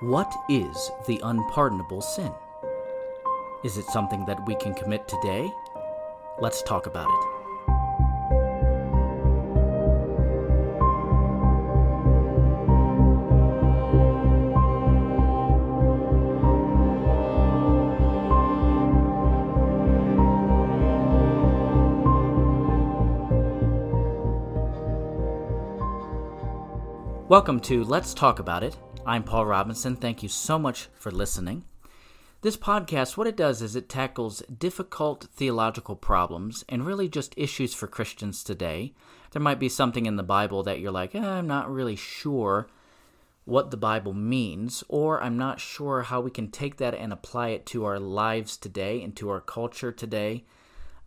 What 0.00 0.30
is 0.50 0.90
the 1.06 1.18
unpardonable 1.24 2.02
sin? 2.02 2.30
Is 3.64 3.78
it 3.78 3.86
something 3.86 4.26
that 4.26 4.44
we 4.46 4.54
can 4.56 4.74
commit 4.74 5.08
today? 5.08 5.50
Let's 6.38 6.62
talk 6.64 6.84
about 6.84 7.08
it. 7.08 7.36
Welcome 27.30 27.60
to 27.60 27.82
Let's 27.84 28.12
Talk 28.12 28.38
About 28.40 28.62
It. 28.62 28.76
I'm 29.06 29.22
Paul 29.22 29.46
Robinson. 29.46 29.94
Thank 29.94 30.24
you 30.24 30.28
so 30.28 30.58
much 30.58 30.88
for 30.98 31.12
listening. 31.12 31.62
This 32.42 32.56
podcast, 32.56 33.16
what 33.16 33.28
it 33.28 33.36
does 33.36 33.62
is 33.62 33.76
it 33.76 33.88
tackles 33.88 34.42
difficult 34.58 35.28
theological 35.32 35.94
problems 35.94 36.64
and 36.68 36.84
really 36.84 37.08
just 37.08 37.32
issues 37.36 37.72
for 37.72 37.86
Christians 37.86 38.42
today. 38.42 38.94
There 39.30 39.40
might 39.40 39.60
be 39.60 39.68
something 39.68 40.06
in 40.06 40.16
the 40.16 40.24
Bible 40.24 40.64
that 40.64 40.80
you're 40.80 40.90
like, 40.90 41.14
eh, 41.14 41.24
I'm 41.24 41.46
not 41.46 41.72
really 41.72 41.94
sure 41.94 42.66
what 43.44 43.70
the 43.70 43.76
Bible 43.76 44.12
means, 44.12 44.82
or 44.88 45.22
I'm 45.22 45.36
not 45.36 45.60
sure 45.60 46.02
how 46.02 46.20
we 46.20 46.32
can 46.32 46.50
take 46.50 46.78
that 46.78 46.94
and 46.94 47.12
apply 47.12 47.50
it 47.50 47.64
to 47.66 47.84
our 47.84 48.00
lives 48.00 48.56
today 48.56 49.04
and 49.04 49.14
to 49.18 49.30
our 49.30 49.40
culture 49.40 49.92
today. 49.92 50.42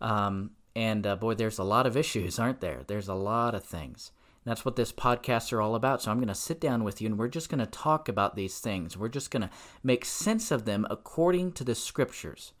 Um, 0.00 0.52
and 0.74 1.06
uh, 1.06 1.16
boy, 1.16 1.34
there's 1.34 1.58
a 1.58 1.64
lot 1.64 1.86
of 1.86 1.98
issues, 1.98 2.38
aren't 2.38 2.62
there? 2.62 2.80
There's 2.86 3.08
a 3.08 3.14
lot 3.14 3.54
of 3.54 3.62
things. 3.62 4.10
That's 4.44 4.64
what 4.64 4.76
this 4.76 4.92
podcasts 4.92 5.52
are 5.52 5.60
all 5.60 5.74
about. 5.74 6.02
So 6.02 6.10
I'm 6.10 6.18
going 6.18 6.28
to 6.28 6.34
sit 6.34 6.60
down 6.60 6.82
with 6.82 7.00
you 7.00 7.06
and 7.06 7.18
we're 7.18 7.28
just 7.28 7.50
going 7.50 7.58
to 7.58 7.66
talk 7.66 8.08
about 8.08 8.36
these 8.36 8.58
things. 8.58 8.96
We're 8.96 9.08
just 9.08 9.30
going 9.30 9.42
to 9.42 9.50
make 9.82 10.04
sense 10.04 10.50
of 10.50 10.64
them 10.64 10.86
according 10.90 11.52
to 11.52 11.64
the 11.64 11.74
scriptures. 11.74 12.52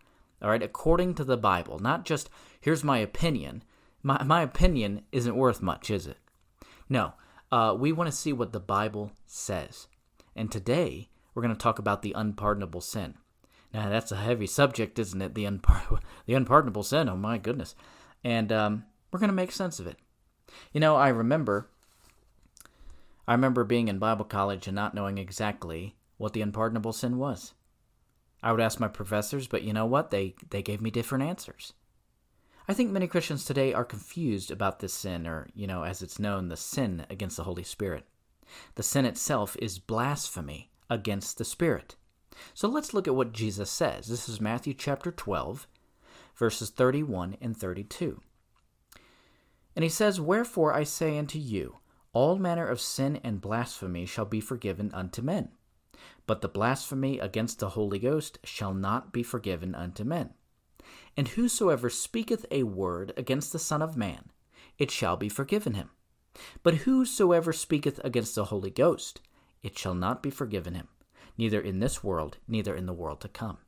All 0.42 0.50
right, 0.50 0.62
according 0.62 1.14
to 1.14 1.24
the 1.24 1.36
Bible. 1.36 1.78
Not 1.78 2.04
just 2.04 2.30
here's 2.60 2.84
my 2.84 2.98
opinion. 2.98 3.62
My 4.02 4.22
my 4.22 4.42
opinion 4.42 5.02
isn't 5.12 5.36
worth 5.36 5.60
much, 5.60 5.90
is 5.90 6.06
it? 6.06 6.18
No. 6.88 7.14
Uh, 7.52 7.74
we 7.78 7.92
want 7.92 8.08
to 8.08 8.16
see 8.16 8.32
what 8.32 8.52
the 8.52 8.60
Bible 8.60 9.12
says. 9.26 9.88
And 10.36 10.50
today 10.50 11.10
we're 11.34 11.42
going 11.42 11.54
to 11.54 11.60
talk 11.60 11.78
about 11.78 12.02
the 12.02 12.12
unpardonable 12.12 12.80
sin. 12.80 13.14
Now 13.72 13.88
that's 13.88 14.12
a 14.12 14.16
heavy 14.16 14.46
subject, 14.46 14.98
isn't 14.98 15.20
it? 15.20 15.34
The 15.34 15.44
unpar- 15.44 16.00
the 16.26 16.34
unpardonable 16.34 16.82
sin. 16.82 17.08
Oh 17.08 17.16
my 17.16 17.38
goodness. 17.38 17.74
And 18.24 18.52
um, 18.52 18.84
we're 19.10 19.20
going 19.20 19.28
to 19.28 19.34
make 19.34 19.52
sense 19.52 19.78
of 19.78 19.86
it. 19.86 19.96
You 20.72 20.80
know, 20.80 20.96
I 20.96 21.08
remember 21.08 21.68
I 23.26 23.32
remember 23.34 23.64
being 23.64 23.88
in 23.88 23.98
Bible 23.98 24.24
college 24.24 24.66
and 24.66 24.74
not 24.74 24.94
knowing 24.94 25.18
exactly 25.18 25.94
what 26.16 26.32
the 26.32 26.42
unpardonable 26.42 26.92
sin 26.92 27.16
was. 27.16 27.54
I 28.42 28.52
would 28.52 28.60
ask 28.60 28.80
my 28.80 28.88
professors, 28.88 29.46
but 29.46 29.62
you 29.62 29.72
know 29.72 29.86
what? 29.86 30.10
They 30.10 30.34
they 30.50 30.62
gave 30.62 30.80
me 30.80 30.90
different 30.90 31.24
answers. 31.24 31.72
I 32.68 32.72
think 32.72 32.90
many 32.90 33.06
Christians 33.08 33.44
today 33.44 33.72
are 33.72 33.84
confused 33.84 34.50
about 34.50 34.78
this 34.78 34.92
sin 34.92 35.26
or, 35.26 35.48
you 35.54 35.66
know, 35.66 35.82
as 35.82 36.02
it's 36.02 36.20
known, 36.20 36.48
the 36.48 36.56
sin 36.56 37.04
against 37.10 37.36
the 37.36 37.44
Holy 37.44 37.64
Spirit. 37.64 38.04
The 38.76 38.82
sin 38.82 39.04
itself 39.04 39.56
is 39.60 39.78
blasphemy 39.78 40.70
against 40.88 41.38
the 41.38 41.44
Spirit. 41.44 41.96
So 42.54 42.68
let's 42.68 42.94
look 42.94 43.08
at 43.08 43.14
what 43.14 43.32
Jesus 43.32 43.70
says. 43.70 44.06
This 44.06 44.28
is 44.28 44.40
Matthew 44.40 44.74
chapter 44.74 45.10
12, 45.10 45.66
verses 46.36 46.70
31 46.70 47.36
and 47.40 47.56
32. 47.56 48.20
And 49.76 49.82
he 49.82 49.88
says, 49.88 50.20
Wherefore 50.20 50.72
I 50.74 50.84
say 50.84 51.18
unto 51.18 51.38
you, 51.38 51.78
all 52.12 52.38
manner 52.38 52.66
of 52.66 52.80
sin 52.80 53.20
and 53.22 53.40
blasphemy 53.40 54.04
shall 54.04 54.24
be 54.24 54.40
forgiven 54.40 54.90
unto 54.92 55.22
men, 55.22 55.50
but 56.26 56.40
the 56.40 56.48
blasphemy 56.48 57.18
against 57.18 57.60
the 57.60 57.70
Holy 57.70 57.98
Ghost 57.98 58.38
shall 58.42 58.74
not 58.74 59.12
be 59.12 59.22
forgiven 59.22 59.74
unto 59.74 60.02
men. 60.02 60.34
And 61.16 61.28
whosoever 61.28 61.90
speaketh 61.90 62.46
a 62.50 62.64
word 62.64 63.12
against 63.16 63.52
the 63.52 63.58
Son 63.58 63.82
of 63.82 63.96
Man, 63.96 64.30
it 64.78 64.90
shall 64.90 65.16
be 65.16 65.28
forgiven 65.28 65.74
him. 65.74 65.90
But 66.62 66.74
whosoever 66.74 67.52
speaketh 67.52 68.00
against 68.04 68.34
the 68.34 68.46
Holy 68.46 68.70
Ghost, 68.70 69.20
it 69.62 69.78
shall 69.78 69.94
not 69.94 70.22
be 70.22 70.30
forgiven 70.30 70.74
him, 70.74 70.88
neither 71.36 71.60
in 71.60 71.80
this 71.80 72.02
world, 72.02 72.38
neither 72.48 72.74
in 72.74 72.86
the 72.86 72.92
world 72.92 73.20
to 73.20 73.28
come. 73.28 73.58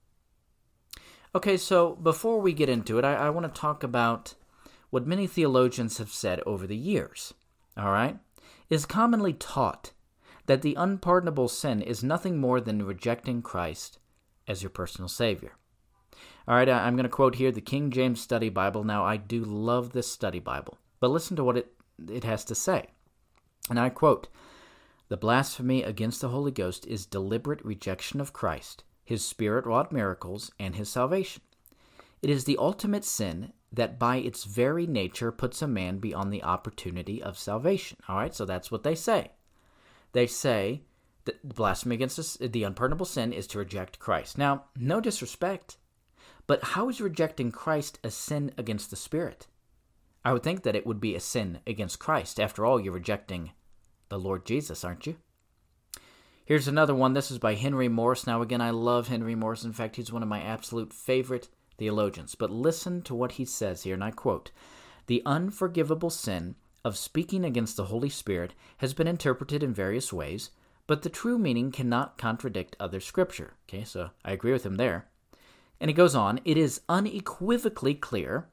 Okay, 1.35 1.57
so 1.57 1.95
before 1.97 2.41
we 2.41 2.53
get 2.53 2.69
into 2.69 2.99
it, 2.99 3.05
I, 3.05 3.15
I 3.15 3.31
want 3.31 3.53
to 3.53 3.61
talk 3.61 3.83
about 3.83 4.35
what 4.93 5.07
many 5.07 5.27
theologians 5.27 5.97
have 5.97 6.11
said 6.11 6.39
over 6.45 6.67
the 6.67 6.77
years. 6.77 7.33
All 7.79 7.91
right? 7.91 8.19
Is 8.69 8.85
commonly 8.85 9.33
taught 9.33 9.93
that 10.45 10.61
the 10.61 10.75
unpardonable 10.75 11.49
sin 11.49 11.81
is 11.81 12.05
nothing 12.05 12.39
more 12.39 12.61
than 12.61 12.85
rejecting 12.85 13.41
Christ 13.41 13.99
as 14.47 14.63
your 14.63 14.69
personal 14.69 15.09
Savior. 15.09 15.53
All 16.47 16.57
right, 16.57 16.69
I'm 16.69 16.95
going 16.95 17.05
to 17.05 17.09
quote 17.09 17.37
here 17.37 17.51
the 17.51 17.63
King 17.63 17.91
James 17.91 18.21
Study 18.21 18.51
Bible. 18.51 18.85
Now, 18.85 19.03
I 19.03 19.17
do 19.17 19.43
love 19.43 19.93
this 19.93 20.13
study 20.13 20.41
Bible, 20.41 20.77
but 21.01 21.11
listen 21.11 21.37
to 21.37 21.45
what 21.45 21.57
it, 21.57 21.73
it 22.11 22.25
has 22.25 22.45
to 22.45 22.55
say. 22.55 22.89
And 23.71 23.81
I 23.81 23.89
quote 23.89 24.29
The 25.09 25.17
blasphemy 25.17 25.83
against 25.83 26.21
the 26.21 26.29
Holy 26.29 26.53
Ghost 26.53 26.87
is 26.87 27.07
deliberate 27.07 27.65
rejection 27.65 28.21
of 28.21 28.35
Christ, 28.35 28.85
his 29.07 29.25
Spirit 29.25 29.65
wrought 29.65 29.91
miracles, 29.91 30.51
and 30.59 30.77
his 30.77 30.91
salvation. 30.91 31.41
It 32.21 32.29
is 32.29 32.45
the 32.45 32.59
ultimate 32.59 33.07
sin 33.07 33.55
that 33.73 33.99
by 33.99 34.17
its 34.17 34.45
very 34.45 34.87
nature 34.87 35.33
puts 35.33 35.63
a 35.63 35.67
man 35.67 35.99
beyond 35.99 36.33
the 36.33 36.43
opportunity 36.43 37.23
of 37.23 37.39
salvation. 37.39 37.97
All 38.09 38.17
right, 38.17 38.35
so 38.35 38.45
that's 38.45 38.71
what 38.71 38.83
they 38.83 38.95
say. 38.95 39.33
They 40.13 40.27
say 40.27 40.83
that 41.25 41.55
blasphemy 41.55 41.95
against 41.95 42.39
the 42.41 42.65
unpardonable 42.65 43.07
sin 43.07 43.33
is 43.33 43.47
to 43.49 43.59
reject 43.59 43.99
Christ. 43.99 44.37
Now, 44.37 44.65
no 44.77 45.01
disrespect, 45.01 45.79
but 46.47 46.63
how 46.63 46.89
is 46.89 47.01
rejecting 47.01 47.51
Christ 47.51 47.99
a 48.05 48.11
sin 48.11 48.53
against 48.59 48.91
the 48.91 48.97
Spirit? 48.97 49.47
I 50.25 50.33
would 50.33 50.43
think 50.43 50.63
that 50.63 50.77
it 50.77 50.87
would 50.87 51.01
be 51.01 51.15
a 51.15 51.21
sin 51.21 51.61
against 51.67 51.99
Christ. 51.99 52.39
After 52.39 52.67
all, 52.67 52.79
you're 52.79 52.93
rejecting 52.93 53.53
the 54.09 54.19
Lord 54.19 54.45
Jesus, 54.45 54.85
aren't 54.85 55.07
you? 55.07 55.17
Here's 56.45 56.69
another 56.69 56.95
one. 56.95 57.15
This 57.15 57.31
is 57.31 57.39
by 57.39 57.55
Henry 57.55 57.89
Morris. 57.89 58.27
Now, 58.27 58.43
again, 58.43 58.61
I 58.61 58.71
love 58.71 59.09
Henry 59.09 59.35
Morris. 59.35 59.65
In 59.65 59.73
fact, 59.73 59.97
he's 59.97 60.13
one 60.13 60.23
of 60.23 60.29
my 60.29 60.43
absolute 60.43 60.93
favorite 60.93 61.49
theologians. 61.83 62.37
But 62.37 62.53
listen 62.53 63.03
to 63.03 63.15
what 63.15 63.33
he 63.33 63.45
says 63.45 63.83
here, 63.83 63.95
and 63.95 64.05
I 64.05 64.13
quote 64.13 64.53
The 65.09 65.21
unforgivable 65.27 66.11
sin 66.11 66.55
of 66.85 66.97
speaking 66.97 67.45
against 67.45 67.77
the 67.77 67.87
Holy 67.87 68.09
Spirit 68.09 68.55
has 68.77 68.95
been 68.95 69.09
interpreted 69.09 69.65
in 69.65 69.75
various 69.75 70.13
ways, 70.13 70.51
but 70.87 71.03
the 71.03 71.11
true 71.11 71.39
meaning 71.39 71.73
cannot 71.73 72.19
contradict 72.19 72.77
other 72.79 73.01
scripture. 73.01 73.55
Okay, 73.69 73.83
so 73.83 74.11
I 74.25 74.31
agree 74.31 74.53
with 74.53 74.65
him 74.65 74.77
there. 74.77 75.09
And 75.81 75.91
he 75.91 75.95
goes 75.95 76.15
on, 76.15 76.39
it 76.45 76.57
is 76.57 76.83
unequivocally 76.89 77.95
clear 77.95 78.47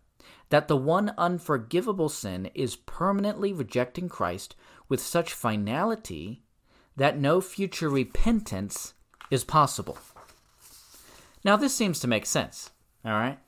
that 0.50 0.68
the 0.68 0.78
one 0.78 1.14
unforgivable 1.16 2.10
sin 2.10 2.50
is 2.56 2.76
permanently 2.76 3.54
rejecting 3.54 4.10
Christ 4.10 4.56
with 4.88 5.00
such 5.00 5.34
finality 5.34 6.42
that 6.96 7.20
no 7.20 7.42
future 7.42 7.90
repentance 7.90 8.96
is 9.30 9.44
possible. 9.44 10.00
Now, 11.46 11.56
this 11.56 11.76
seems 11.76 12.00
to 12.00 12.08
make 12.08 12.26
sense, 12.26 12.72
all 13.06 13.14
right? 13.14 13.40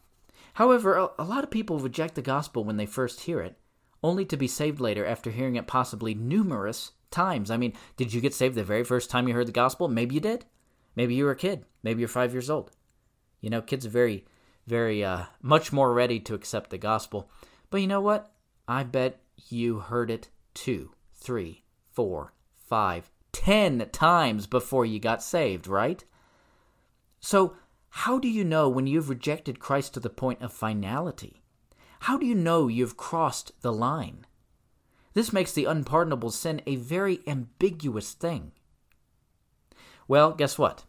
However, 0.54 1.10
a, 1.18 1.24
lot 1.24 1.44
of 1.44 1.52
people 1.52 1.80
reject 1.80 2.16
the 2.16 2.22
gospel 2.22 2.64
when 2.64 2.78
they 2.78 2.86
first 2.86 3.22
hear 3.22 3.40
it, 3.40 3.58
only 4.04 4.26
to 4.26 4.38
be 4.38 4.48
saved 4.48 4.80
later 4.80 5.06
after 5.06 5.32
hearing 5.32 5.56
it 5.56 5.68
possibly 5.68 6.14
numerous 6.14 6.92
times. 7.10 7.50
I 7.50 7.58
mean, 7.58 7.74
did 7.98 8.14
you 8.14 8.22
get 8.22 8.34
saved 8.34 8.56
the 8.56 8.64
very 8.64 8.84
first 8.84 9.10
time 9.10 9.28
you 9.28 9.34
heard 9.34 9.48
the 9.48 9.54
gospel? 9.54 9.88
Maybe 9.88 10.16
you 10.16 10.22
did. 10.22 10.46
Maybe 10.96 11.16
you 11.16 11.26
were 11.26 11.32
a 11.32 11.36
kid. 11.36 11.66
Maybe 11.84 12.00
you're 12.00 12.10
five 12.10 12.34
years 12.34 12.50
old. 12.50 12.72
You 13.40 13.50
know, 13.50 13.62
kids 13.62 13.86
are 13.86 13.90
very, 13.90 14.26
very, 14.68 15.04
uh, 15.04 15.24
much 15.42 15.72
more 15.72 15.94
ready 15.94 16.20
to 16.22 16.36
accept 16.36 16.70
the 16.70 16.78
gospel. 16.78 17.30
But 17.70 17.82
you 17.82 17.88
know 17.88 18.02
what? 18.02 18.32
I 18.68 18.84
bet 18.84 19.22
you 19.50 19.80
heard 19.80 20.12
it 20.12 20.30
two, 20.54 20.92
three, 21.16 21.64
four, 21.92 22.34
five, 22.68 23.10
ten 23.32 23.90
times 23.92 24.48
before 24.48 24.86
you 24.86 25.00
got 25.00 25.24
saved, 25.24 25.68
right? 25.68 26.04
So, 27.20 27.56
how 27.92 28.20
do 28.20 28.28
you 28.28 28.44
know 28.44 28.70
when 28.70 28.88
you've 28.88 29.10
rejected 29.10 29.60
Christ 29.60 29.94
to 29.94 30.00
the 30.00 30.10
point 30.10 30.42
of 30.42 30.54
finality? 30.54 31.44
How 32.02 32.18
do 32.18 32.26
you 32.26 32.34
know 32.34 32.68
you've 32.68 32.98
crossed 32.98 33.52
the 33.62 33.74
line? 33.74 34.26
This 35.14 35.34
makes 35.34 35.52
the 35.52 35.66
unpardonable 35.66 36.32
sin 36.32 36.62
a 36.66 36.78
very 36.78 37.20
ambiguous 37.28 38.14
thing. 38.14 38.54
Well, 40.08 40.32
guess 40.34 40.58
what? 40.58 40.84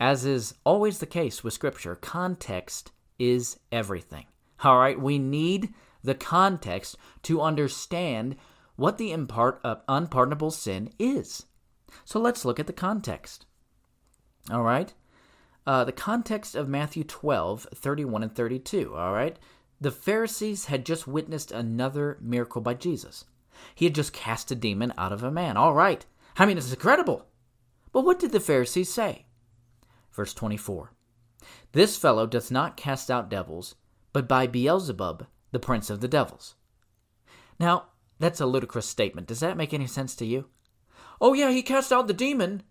As 0.00 0.24
is 0.24 0.54
always 0.64 0.98
the 0.98 1.06
case 1.06 1.44
with 1.44 1.54
Scripture, 1.54 1.94
context 1.94 2.90
is 3.18 3.58
everything. 3.70 4.26
All 4.64 4.78
right, 4.78 4.98
we 4.98 5.18
need 5.18 5.72
the 6.02 6.14
context 6.14 6.96
to 7.22 7.42
understand 7.42 8.36
what 8.76 8.98
the 8.98 9.12
impart, 9.12 9.60
uh, 9.62 9.76
unpardonable 9.88 10.50
sin 10.50 10.90
is. 10.98 11.44
So 12.04 12.18
let's 12.18 12.44
look 12.44 12.58
at 12.58 12.66
the 12.66 12.72
context. 12.72 13.46
All 14.50 14.62
right, 14.62 14.92
uh, 15.66 15.84
the 15.84 15.92
context 15.92 16.54
of 16.54 16.68
Matthew 16.68 17.04
12, 17.04 17.68
31 17.74 18.22
and 18.22 18.34
32. 18.34 18.94
All 18.94 19.12
right, 19.12 19.38
the 19.80 19.90
Pharisees 19.90 20.66
had 20.66 20.86
just 20.86 21.06
witnessed 21.06 21.50
another 21.50 22.18
miracle 22.20 22.60
by 22.60 22.74
Jesus. 22.74 23.24
He 23.74 23.86
had 23.86 23.94
just 23.94 24.12
cast 24.12 24.50
a 24.50 24.54
demon 24.54 24.92
out 24.96 25.12
of 25.12 25.22
a 25.22 25.30
man. 25.30 25.56
All 25.56 25.74
right, 25.74 26.04
I 26.36 26.46
mean, 26.46 26.58
it's 26.58 26.70
incredible. 26.70 27.26
But 27.92 28.04
what 28.04 28.18
did 28.18 28.32
the 28.32 28.40
Pharisees 28.40 28.92
say? 28.92 29.26
Verse 30.12 30.34
24 30.34 30.92
This 31.72 31.96
fellow 31.96 32.26
doth 32.26 32.50
not 32.50 32.76
cast 32.76 33.10
out 33.10 33.28
devils, 33.28 33.74
but 34.12 34.28
by 34.28 34.46
Beelzebub, 34.46 35.26
the 35.50 35.58
prince 35.58 35.90
of 35.90 36.00
the 36.00 36.08
devils. 36.08 36.54
Now, 37.58 37.86
that's 38.18 38.40
a 38.40 38.46
ludicrous 38.46 38.86
statement. 38.86 39.26
Does 39.26 39.40
that 39.40 39.56
make 39.56 39.74
any 39.74 39.86
sense 39.86 40.14
to 40.16 40.26
you? 40.26 40.46
Oh, 41.20 41.34
yeah, 41.34 41.50
he 41.50 41.62
cast 41.62 41.92
out 41.92 42.06
the 42.06 42.14
demon 42.14 42.62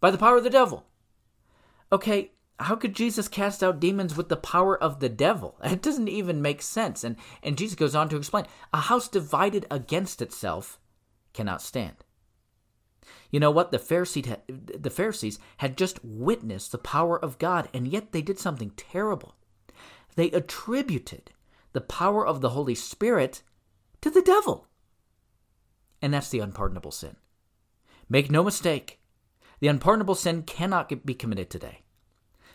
by 0.00 0.10
the 0.10 0.18
power 0.18 0.36
of 0.36 0.44
the 0.44 0.50
devil. 0.50 0.86
Okay, 1.92 2.32
how 2.58 2.76
could 2.76 2.94
Jesus 2.94 3.26
cast 3.26 3.62
out 3.62 3.80
demons 3.80 4.16
with 4.16 4.28
the 4.28 4.36
power 4.36 4.80
of 4.80 5.00
the 5.00 5.08
devil? 5.08 5.56
It 5.64 5.82
doesn't 5.82 6.08
even 6.08 6.42
make 6.42 6.62
sense. 6.62 7.04
And, 7.04 7.16
and 7.42 7.58
Jesus 7.58 7.74
goes 7.74 7.94
on 7.94 8.08
to 8.10 8.16
explain 8.16 8.46
a 8.72 8.80
house 8.80 9.08
divided 9.08 9.66
against 9.70 10.22
itself 10.22 10.78
cannot 11.32 11.62
stand. 11.62 11.96
You 13.30 13.40
know 13.40 13.50
what? 13.50 13.70
The 13.70 13.78
Pharisees, 13.78 14.26
had, 14.26 14.40
the 14.48 14.90
Pharisees 14.90 15.38
had 15.58 15.78
just 15.78 16.04
witnessed 16.04 16.72
the 16.72 16.78
power 16.78 17.22
of 17.22 17.38
God, 17.38 17.68
and 17.72 17.86
yet 17.86 18.12
they 18.12 18.22
did 18.22 18.38
something 18.38 18.70
terrible. 18.76 19.36
They 20.16 20.30
attributed 20.32 21.30
the 21.72 21.80
power 21.80 22.26
of 22.26 22.40
the 22.40 22.50
Holy 22.50 22.74
Spirit 22.74 23.42
to 24.00 24.10
the 24.10 24.22
devil. 24.22 24.66
And 26.02 26.12
that's 26.12 26.30
the 26.30 26.40
unpardonable 26.40 26.90
sin. 26.90 27.16
Make 28.08 28.30
no 28.30 28.42
mistake, 28.42 28.99
the 29.60 29.68
unpardonable 29.68 30.14
sin 30.14 30.42
cannot 30.42 31.06
be 31.06 31.14
committed 31.14 31.50
today. 31.50 31.82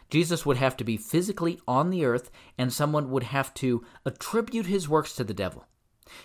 Jesus 0.10 0.46
would 0.46 0.58
have 0.58 0.78
to 0.78 0.84
be 0.84 0.98
physically 0.98 1.60
on 1.68 1.90
the 1.90 2.06
earth, 2.06 2.30
and 2.58 2.72
someone 2.72 3.10
would 3.10 3.24
have 3.24 3.54
to 3.56 3.84
attribute 4.06 4.68
his 4.68 4.90
works 4.90 5.16
to 5.16 5.24
the 5.24 5.34
devil. 5.34 5.66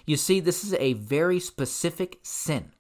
You 0.07 0.17
see, 0.17 0.41
this 0.41 0.65
is 0.65 0.75
a 0.75 0.95
very 0.95 1.41
specific 1.41 2.19
sin. 2.23 2.73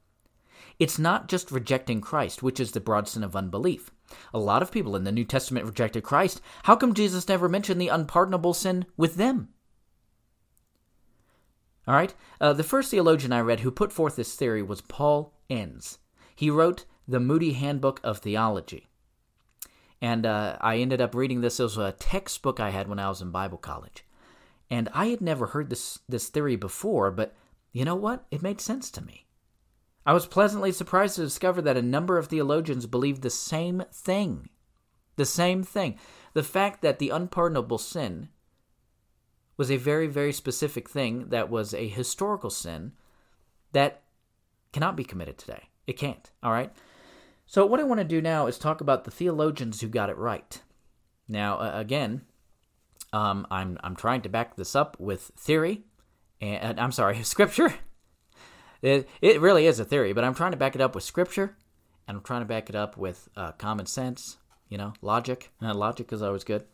It's 0.79 0.99
not 0.99 1.29
just 1.29 1.50
rejecting 1.50 2.00
Christ, 2.00 2.43
which 2.43 2.61
is 2.61 2.73
the 2.73 2.81
broad 2.81 3.08
sin 3.08 3.23
of 3.23 3.37
unbelief. 3.37 3.91
A 4.35 4.38
lot 4.38 4.62
of 4.62 4.73
people 4.73 4.96
in 4.96 5.05
the 5.05 5.12
New 5.12 5.25
Testament 5.25 5.67
rejected 5.67 6.03
Christ. 6.03 6.41
How 6.64 6.76
come 6.76 6.94
Jesus 6.94 7.29
never 7.29 7.49
mentioned 7.49 7.81
the 7.81 7.88
unpardonable 7.88 8.55
sin 8.55 8.87
with 8.96 9.17
them? 9.17 9.50
All 11.87 11.94
right, 11.94 12.14
uh, 12.41 12.53
the 12.53 12.62
first 12.62 12.91
theologian 12.91 13.32
I 13.32 13.41
read 13.41 13.61
who 13.61 13.70
put 13.70 13.93
forth 13.93 14.17
this 14.17 14.35
theory 14.35 14.62
was 14.62 14.81
Paul 14.81 15.35
Enns. 15.49 15.99
He 16.35 16.50
wrote 16.50 16.85
the 17.06 17.20
Moody 17.20 17.52
Handbook 17.52 18.00
of 18.05 18.19
Theology. 18.19 18.88
And 20.00 20.25
uh, 20.25 20.56
I 20.61 20.79
ended 20.79 21.00
up 21.00 21.14
reading 21.14 21.41
this. 21.41 21.61
It 21.61 21.64
was 21.64 21.76
a 21.76 21.93
textbook 21.93 22.58
I 22.61 22.70
had 22.70 22.88
when 22.88 22.99
I 22.99 23.08
was 23.08 23.20
in 23.20 23.31
Bible 23.31 23.58
college. 23.58 24.05
And 24.70 24.88
I 24.94 25.06
had 25.06 25.20
never 25.20 25.47
heard 25.47 25.69
this, 25.69 25.99
this 26.08 26.29
theory 26.29 26.56
before, 26.56 27.11
but 27.11 27.35
you 27.73 27.85
know 27.85 27.97
what? 27.97 28.25
It 28.31 28.43
made 28.43 28.61
sense 28.61 28.91
to 28.93 29.05
me. 29.05 29.26
I 30.06 30.12
was 30.12 30.26
pleasantly 30.26 30.73
surprised 30.73 31.17
to 31.17 31.23
discover 31.23 31.61
that 31.62 31.76
a 31.76 31.82
number 31.82 32.17
of 32.19 32.29
theologians 32.29 32.87
believed 32.87 33.23
the 33.23 33.31
same 33.31 33.82
thing. 33.93 34.49
The 35.17 35.26
same 35.26 35.62
thing. 35.62 35.99
The 36.32 36.43
fact 36.43 36.82
that 36.82 36.99
the 36.99 37.11
unpardonable 37.11 37.79
sin 37.79 38.29
was 39.56 39.70
a 39.70 39.76
very, 39.76 40.06
very 40.06 40.32
specific 40.32 40.88
thing 40.88 41.29
that 41.29 41.50
was 41.50 41.75
a 41.75 41.87
historical 41.87 42.49
sin 42.49 42.93
that 43.73 44.03
cannot 44.73 44.96
be 44.96 45.05
committed 45.05 45.37
today. 45.37 45.69
It 45.87 45.99
can't, 45.99 46.31
all 46.43 46.53
right? 46.53 46.73
So, 47.50 47.67
what 47.67 47.81
I 47.81 47.82
want 47.82 47.99
to 47.99 48.05
do 48.05 48.23
now 48.23 48.47
is 48.47 48.58
talk 48.58 48.81
about 48.81 49.02
the 49.02 49.11
theologians 49.11 49.81
who 49.81 49.88
got 49.88 50.08
it 50.08 50.17
right. 50.17 50.62
Now, 51.26 51.58
uh, 51.58 51.73
again, 51.75 52.20
um, 53.12 53.44
I'm 53.50 53.76
I'm 53.82 53.97
trying 53.97 54.23
to 54.23 54.29
back 54.29 54.55
this 54.55 54.76
up 54.76 54.97
with 55.00 55.32
theory, 55.37 55.82
and 56.41 56.79
I'm 56.79 56.93
sorry, 56.93 57.20
scripture. 57.25 57.75
It 58.82 59.08
it 59.20 59.41
really 59.41 59.67
is 59.67 59.81
a 59.81 59.85
theory, 59.85 60.12
but 60.12 60.23
I'm 60.23 60.37
trying 60.37 60.52
to 60.52 60.56
back 60.56 60.76
it 60.76 60.81
up 60.81 60.94
with 60.94 61.02
scripture, 61.02 61.56
and 62.06 62.19
I'm 62.19 62.23
trying 62.23 62.43
to 62.43 62.47
back 62.47 62.70
it 62.70 62.76
up 62.76 62.97
with 62.97 63.29
uh, 63.37 63.50
common 63.50 63.87
sense. 63.87 64.38
You 64.69 64.79
know, 64.79 64.93
logic. 65.03 65.50
Uh, 65.61 65.75
logic 65.87 66.12
is 66.12 66.23
always 66.23 66.44
good. 66.44 66.67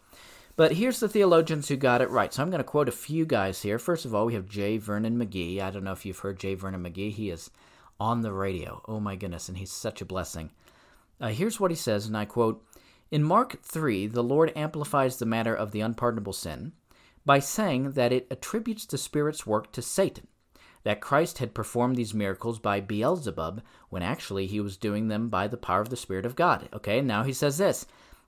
But 0.56 0.72
here's 0.72 1.00
the 1.00 1.08
theologians 1.08 1.68
who 1.68 1.76
got 1.76 2.02
it 2.02 2.10
right. 2.10 2.34
So 2.34 2.42
I'm 2.42 2.50
going 2.50 2.58
to 2.58 2.64
quote 2.64 2.90
a 2.90 2.92
few 2.92 3.24
guys 3.24 3.62
here. 3.62 3.78
First 3.78 4.04
of 4.04 4.14
all, 4.14 4.26
we 4.26 4.34
have 4.34 4.46
J. 4.46 4.76
Vernon 4.76 5.16
McGee. 5.18 5.58
I 5.58 5.70
don't 5.70 5.84
know 5.84 5.92
if 5.92 6.04
you've 6.04 6.18
heard 6.18 6.38
J. 6.38 6.54
Vernon 6.54 6.82
McGee. 6.82 7.12
He 7.12 7.30
is 7.30 7.50
on 7.98 8.20
the 8.20 8.32
radio. 8.32 8.82
Oh 8.86 9.00
my 9.00 9.16
goodness, 9.16 9.48
and 9.48 9.56
he's 9.56 9.72
such 9.72 10.02
a 10.02 10.04
blessing. 10.04 10.50
Uh, 11.20 11.28
here's 11.28 11.58
what 11.58 11.70
he 11.70 11.76
says, 11.76 12.06
and 12.06 12.16
I 12.16 12.24
quote 12.24 12.64
In 13.10 13.22
Mark 13.22 13.62
3, 13.62 14.06
the 14.06 14.22
Lord 14.22 14.52
amplifies 14.54 15.18
the 15.18 15.26
matter 15.26 15.54
of 15.54 15.72
the 15.72 15.80
unpardonable 15.80 16.32
sin 16.32 16.72
by 17.24 17.38
saying 17.38 17.92
that 17.92 18.12
it 18.12 18.26
attributes 18.30 18.86
the 18.86 18.98
Spirit's 18.98 19.46
work 19.46 19.72
to 19.72 19.82
Satan, 19.82 20.28
that 20.84 21.00
Christ 21.00 21.38
had 21.38 21.54
performed 21.54 21.96
these 21.96 22.14
miracles 22.14 22.58
by 22.58 22.80
Beelzebub 22.80 23.62
when 23.88 24.02
actually 24.02 24.46
he 24.46 24.60
was 24.60 24.76
doing 24.76 25.08
them 25.08 25.28
by 25.28 25.48
the 25.48 25.56
power 25.56 25.80
of 25.80 25.88
the 25.88 25.96
Spirit 25.96 26.26
of 26.26 26.36
God. 26.36 26.68
Okay, 26.72 27.00
now 27.00 27.24
he 27.24 27.32
says 27.32 27.58
this 27.58 27.86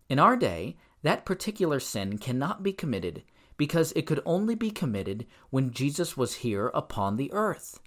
In 0.08 0.19
our 0.19 0.37
day, 0.37 0.76
that 1.02 1.25
particular 1.25 1.79
sin 1.79 2.19
cannot 2.19 2.62
be 2.62 2.73
committed 2.73 3.23
because 3.56 3.93
it 3.93 4.06
could 4.06 4.20
only 4.25 4.55
be 4.55 4.70
committed 4.70 5.26
when 5.50 5.70
Jesus 5.70 6.17
was 6.17 6.37
here 6.37 6.69
upon 6.75 7.17
the 7.17 7.32
earth. 7.32 7.81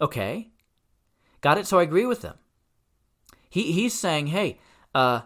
Okay? 0.00 0.50
Got 1.40 1.58
it? 1.58 1.66
So 1.66 1.78
I 1.78 1.82
agree 1.82 2.06
with 2.06 2.22
them. 2.22 2.36
He 3.50 3.72
he's 3.72 3.98
saying, 3.98 4.28
hey, 4.28 4.58
uh, 4.94 5.22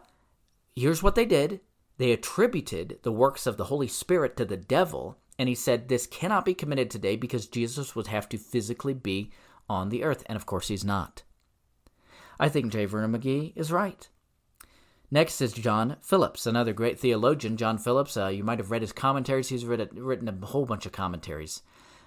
here's 0.75 1.03
what 1.03 1.15
they 1.15 1.26
did. 1.26 1.61
They 1.99 2.11
attributed 2.11 2.99
the 3.03 3.12
works 3.12 3.47
of 3.47 3.56
the 3.56 3.65
Holy 3.65 3.87
Spirit 3.87 4.37
to 4.38 4.44
the 4.44 4.56
devil, 4.56 5.19
and 5.38 5.49
he 5.49 5.55
said 5.55 5.88
this 5.88 6.06
cannot 6.06 6.44
be 6.44 6.55
committed 6.55 6.91
today 6.91 7.15
because 7.15 7.47
Jesus 7.47 7.94
would 7.94 8.09
have 8.09 8.29
to 8.31 8.38
physically 8.38 8.94
be 8.94 9.31
on 9.69 9.91
the 9.91 10.03
earth, 10.03 10.25
and 10.26 10.37
of 10.37 10.47
course 10.47 10.69
he's 10.69 10.85
not. 10.85 11.23
I 12.41 12.49
think 12.49 12.73
J. 12.73 12.87
Vernon 12.87 13.12
McGee 13.12 13.53
is 13.55 13.71
right. 13.71 14.09
Next 15.11 15.41
is 15.41 15.53
John 15.53 15.97
Phillips, 16.00 16.47
another 16.47 16.73
great 16.73 16.99
theologian. 16.99 17.56
John 17.56 17.79
Phillips, 17.79 18.17
uh, 18.17 18.29
you 18.29 18.43
might 18.43 18.59
have 18.59 18.73
read 18.73 18.82
his 18.82 18.93
commentaries. 18.93 19.49
He's 19.49 19.65
written, 19.65 20.03
written 20.03 20.29
a 20.29 20.47
whole 20.47 20.67
bunch 20.67 20.87
of 20.87 20.93
commentaries. 20.93 21.62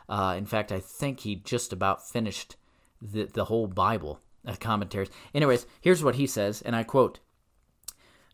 Uh, 0.10 0.36
in 0.38 0.46
fact, 0.46 0.72
I 0.72 0.82
think 0.82 1.22
he 1.22 1.36
just 1.36 1.72
about 1.72 2.08
finished 2.08 2.58
the, 3.02 3.26
the 3.26 3.46
whole 3.46 3.68
Bible 3.68 4.20
uh, 4.48 4.56
commentaries. 4.60 5.10
Anyways, 5.34 5.66
here's 5.82 6.04
what 6.04 6.16
he 6.16 6.26
says, 6.26 6.62
and 6.62 6.76
I 6.76 6.84
quote 6.84 7.20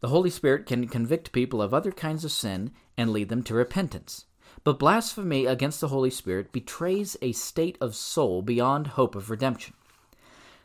The 0.01 0.09
Holy 0.09 0.29
Spirit 0.29 0.65
can 0.65 0.87
convict 0.87 1.31
people 1.31 1.61
of 1.61 1.73
other 1.73 1.91
kinds 1.91 2.23
of 2.23 2.31
sin 2.31 2.71
and 2.97 3.11
lead 3.11 3.29
them 3.29 3.43
to 3.43 3.53
repentance. 3.53 4.25
But 4.63 4.79
blasphemy 4.79 5.45
against 5.45 5.81
the 5.81 5.89
Holy 5.89 6.09
Spirit 6.09 6.51
betrays 6.51 7.17
a 7.21 7.31
state 7.33 7.77
of 7.81 7.95
soul 7.95 8.41
beyond 8.41 8.87
hope 8.87 9.15
of 9.15 9.29
redemption. 9.29 9.73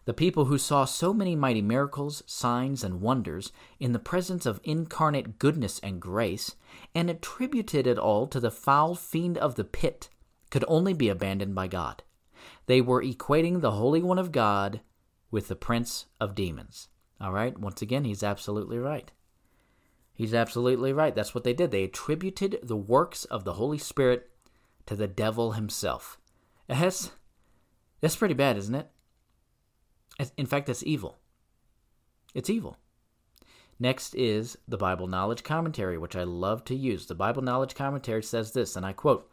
The 0.05 0.15
people 0.15 0.47
who 0.47 0.57
saw 0.57 0.85
so 0.85 1.13
many 1.13 1.37
mighty 1.37 1.61
miracles, 1.61 2.23
signs, 2.27 2.83
and 2.83 3.03
wonders 3.03 3.53
in 3.79 3.93
the 3.93 3.99
presence 3.99 4.47
of 4.47 4.61
incarnate 4.65 5.39
goodness 5.39 5.81
and 5.81 6.01
grace, 6.01 6.55
and 6.95 7.11
attributed 7.11 7.87
it 7.87 7.99
all 7.99 8.27
to 8.29 8.41
the 8.41 8.51
foul 8.51 8.95
fiend 8.95 9.37
of 9.37 9.57
the 9.57 9.65
pit, 9.65 10.09
could 10.51 10.65
only 10.67 10.95
be 10.95 11.11
abandoned 11.11 11.55
by 11.55 11.67
God. 11.67 12.03
They 12.67 12.81
were 12.81 13.03
equating 13.03 13.61
the 13.61 13.73
Holy 13.73 14.03
One 14.03 14.19
of 14.19 14.33
God 14.33 14.81
with 15.31 15.49
the 15.49 15.57
prince 15.57 16.07
of 16.21 16.35
demons. 16.35 16.89
All 17.21 17.33
right? 17.33 17.59
Once 17.59 17.83
again, 17.83 18.05
he's 18.05 18.23
absolutely 18.23 18.79
right. 18.79 19.11
He's 20.15 20.35
absolutely 20.35 20.93
right. 20.93 21.15
That's 21.15 21.35
what 21.35 21.45
they 21.45 21.53
did. 21.53 21.71
They 21.71 21.85
attributed 21.85 22.59
the 22.63 22.77
works 22.77 23.25
of 23.27 23.45
the 23.45 23.55
Holy 23.55 23.79
Spirit 23.79 24.31
to 24.87 24.97
the 24.97 25.07
devil 25.07 25.53
himself. 25.53 26.19
That's, 26.67 27.13
that's 28.01 28.17
pretty 28.17 28.35
bad, 28.35 28.57
isn't 28.57 28.75
it? 28.75 28.91
In 30.37 30.47
fact, 30.47 30.67
that's 30.67 30.83
evil. 30.83 31.19
It's 32.35 32.51
evil. 32.51 32.79
Next 33.79 34.15
is 34.17 34.59
the 34.67 34.77
Bible 34.77 35.07
Knowledge 35.07 35.45
Commentary, 35.45 35.97
which 35.99 36.17
I 36.17 36.25
love 36.25 36.65
to 36.65 36.75
use. 36.75 37.07
The 37.07 37.15
Bible 37.15 37.43
Knowledge 37.43 37.77
Commentary 37.77 38.25
says 38.25 38.53
this, 38.53 38.75
and 38.75 38.85
I 38.85 38.93
quote 38.93 39.31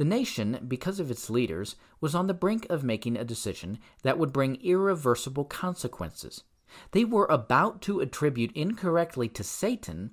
the 0.00 0.04
nation, 0.06 0.64
because 0.66 0.98
of 0.98 1.10
its 1.10 1.28
leaders, 1.28 1.76
was 2.00 2.14
on 2.14 2.26
the 2.26 2.32
brink 2.32 2.66
of 2.70 2.82
making 2.82 3.18
a 3.18 3.22
decision 3.22 3.78
that 4.02 4.18
would 4.18 4.32
bring 4.32 4.56
irreversible 4.62 5.44
consequences. 5.44 6.44
They 6.92 7.04
were 7.04 7.26
about 7.26 7.82
to 7.82 8.00
attribute 8.00 8.50
incorrectly 8.56 9.28
to 9.28 9.44
Satan 9.44 10.12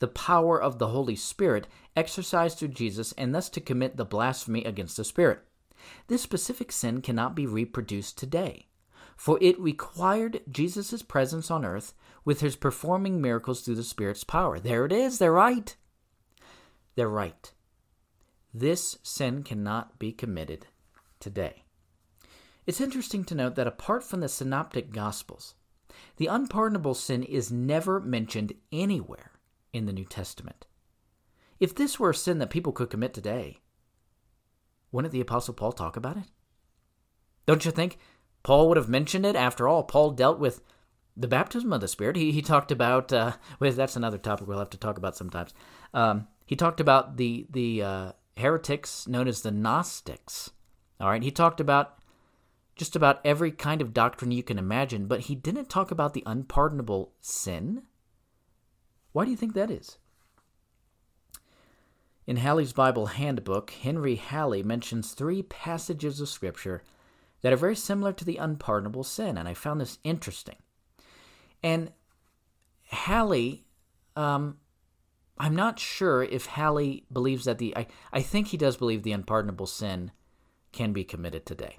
the 0.00 0.08
power 0.08 0.60
of 0.60 0.80
the 0.80 0.88
Holy 0.88 1.14
Spirit 1.14 1.68
exercised 1.94 2.58
through 2.58 2.74
Jesus 2.74 3.12
and 3.12 3.32
thus 3.32 3.48
to 3.50 3.60
commit 3.60 3.96
the 3.96 4.04
blasphemy 4.04 4.64
against 4.64 4.96
the 4.96 5.04
Spirit. 5.04 5.38
This 6.08 6.20
specific 6.20 6.72
sin 6.72 7.00
cannot 7.00 7.36
be 7.36 7.46
reproduced 7.46 8.18
today, 8.18 8.66
for 9.16 9.38
it 9.40 9.60
required 9.60 10.40
Jesus' 10.50 11.00
presence 11.02 11.48
on 11.48 11.64
earth 11.64 11.94
with 12.24 12.40
his 12.40 12.56
performing 12.56 13.20
miracles 13.20 13.60
through 13.60 13.76
the 13.76 13.84
Spirit's 13.84 14.24
power. 14.24 14.58
There 14.58 14.84
it 14.84 14.90
is, 14.90 15.20
they're 15.20 15.30
right. 15.30 15.76
They're 16.96 17.08
right. 17.08 17.52
This 18.52 18.98
sin 19.02 19.42
cannot 19.42 19.98
be 19.98 20.12
committed 20.12 20.66
today. 21.20 21.64
It's 22.66 22.80
interesting 22.80 23.24
to 23.24 23.34
note 23.34 23.54
that 23.54 23.66
apart 23.66 24.04
from 24.04 24.20
the 24.20 24.28
Synoptic 24.28 24.92
Gospels, 24.92 25.54
the 26.16 26.26
unpardonable 26.26 26.94
sin 26.94 27.22
is 27.22 27.50
never 27.50 28.00
mentioned 28.00 28.52
anywhere 28.70 29.32
in 29.72 29.86
the 29.86 29.92
New 29.92 30.04
Testament. 30.04 30.66
If 31.60 31.74
this 31.74 31.98
were 31.98 32.10
a 32.10 32.14
sin 32.14 32.38
that 32.38 32.50
people 32.50 32.72
could 32.72 32.90
commit 32.90 33.14
today, 33.14 33.60
wouldn't 34.92 35.12
the 35.12 35.20
Apostle 35.20 35.54
Paul 35.54 35.72
talk 35.72 35.96
about 35.96 36.16
it? 36.16 36.24
Don't 37.46 37.64
you 37.64 37.70
think 37.70 37.98
Paul 38.42 38.68
would 38.68 38.76
have 38.76 38.88
mentioned 38.88 39.26
it? 39.26 39.36
After 39.36 39.66
all, 39.66 39.82
Paul 39.82 40.12
dealt 40.12 40.38
with 40.38 40.62
the 41.16 41.28
baptism 41.28 41.72
of 41.72 41.80
the 41.80 41.88
Spirit. 41.88 42.16
He, 42.16 42.32
he 42.32 42.42
talked 42.42 42.70
about, 42.70 43.12
uh, 43.12 43.32
well, 43.58 43.72
that's 43.72 43.96
another 43.96 44.18
topic 44.18 44.46
we'll 44.46 44.58
have 44.58 44.70
to 44.70 44.78
talk 44.78 44.98
about 44.98 45.16
sometimes. 45.16 45.52
Um, 45.92 46.28
he 46.46 46.54
talked 46.54 46.80
about 46.80 47.16
the, 47.16 47.46
the 47.50 47.82
uh, 47.82 48.12
heretics 48.38 49.06
known 49.06 49.28
as 49.28 49.42
the 49.42 49.50
Gnostics. 49.50 50.50
All 51.00 51.08
right, 51.08 51.22
he 51.22 51.30
talked 51.30 51.60
about 51.60 51.98
just 52.76 52.94
about 52.94 53.20
every 53.24 53.50
kind 53.50 53.82
of 53.82 53.92
doctrine 53.92 54.30
you 54.30 54.42
can 54.42 54.58
imagine, 54.58 55.06
but 55.06 55.22
he 55.22 55.34
didn't 55.34 55.68
talk 55.68 55.90
about 55.90 56.14
the 56.14 56.22
unpardonable 56.24 57.12
sin. 57.20 57.82
Why 59.12 59.24
do 59.24 59.30
you 59.30 59.36
think 59.36 59.54
that 59.54 59.70
is? 59.70 59.98
In 62.26 62.36
Halley's 62.36 62.72
Bible 62.72 63.06
Handbook, 63.06 63.70
Henry 63.70 64.16
Halley 64.16 64.62
mentions 64.62 65.12
three 65.12 65.42
passages 65.42 66.20
of 66.20 66.28
Scripture 66.28 66.82
that 67.40 67.52
are 67.52 67.56
very 67.56 67.74
similar 67.74 68.12
to 68.12 68.24
the 68.24 68.36
unpardonable 68.36 69.04
sin, 69.04 69.38
and 69.38 69.48
I 69.48 69.54
found 69.54 69.80
this 69.80 69.98
interesting. 70.04 70.56
And 71.62 71.90
Halley, 72.84 73.64
um, 74.14 74.58
I'm 75.40 75.54
not 75.54 75.78
sure 75.78 76.22
if 76.22 76.46
Halley 76.46 77.04
believes 77.12 77.44
that 77.44 77.58
the, 77.58 77.76
I, 77.76 77.86
I 78.12 78.22
think 78.22 78.48
he 78.48 78.56
does 78.56 78.76
believe 78.76 79.02
the 79.02 79.12
unpardonable 79.12 79.66
sin 79.66 80.10
can 80.72 80.92
be 80.92 81.04
committed 81.04 81.46
today. 81.46 81.78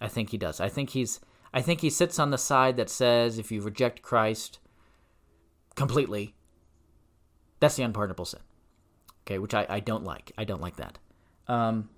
I 0.00 0.08
think 0.08 0.30
he 0.30 0.38
does. 0.38 0.60
I 0.60 0.68
think 0.68 0.90
he's, 0.90 1.20
I 1.54 1.62
think 1.62 1.80
he 1.80 1.90
sits 1.90 2.18
on 2.18 2.30
the 2.30 2.38
side 2.38 2.76
that 2.76 2.90
says 2.90 3.38
if 3.38 3.52
you 3.52 3.62
reject 3.62 4.02
Christ 4.02 4.58
completely, 5.76 6.34
that's 7.60 7.76
the 7.76 7.84
unpardonable 7.84 8.24
sin. 8.24 8.40
Okay, 9.24 9.38
which 9.38 9.54
I, 9.54 9.66
I 9.68 9.80
don't 9.80 10.04
like. 10.04 10.32
I 10.36 10.44
don't 10.44 10.60
like 10.60 10.76
that. 10.76 10.98
Um, 11.46 11.88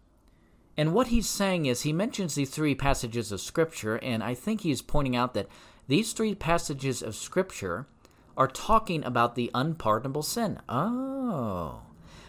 and 0.76 0.92
what 0.92 1.06
he's 1.06 1.28
saying 1.28 1.66
is 1.66 1.82
he 1.82 1.92
mentions 1.92 2.34
these 2.34 2.50
three 2.50 2.74
passages 2.74 3.32
of 3.32 3.40
Scripture, 3.40 3.96
and 3.96 4.22
I 4.22 4.34
think 4.34 4.60
he's 4.60 4.82
pointing 4.82 5.16
out 5.16 5.32
that 5.34 5.48
these 5.86 6.12
three 6.12 6.34
passages 6.34 7.02
of 7.02 7.14
Scripture 7.14 7.86
are 8.36 8.48
talking 8.48 9.04
about 9.04 9.34
the 9.34 9.50
unpardonable 9.54 10.22
sin. 10.22 10.60
Oh. 10.68 11.82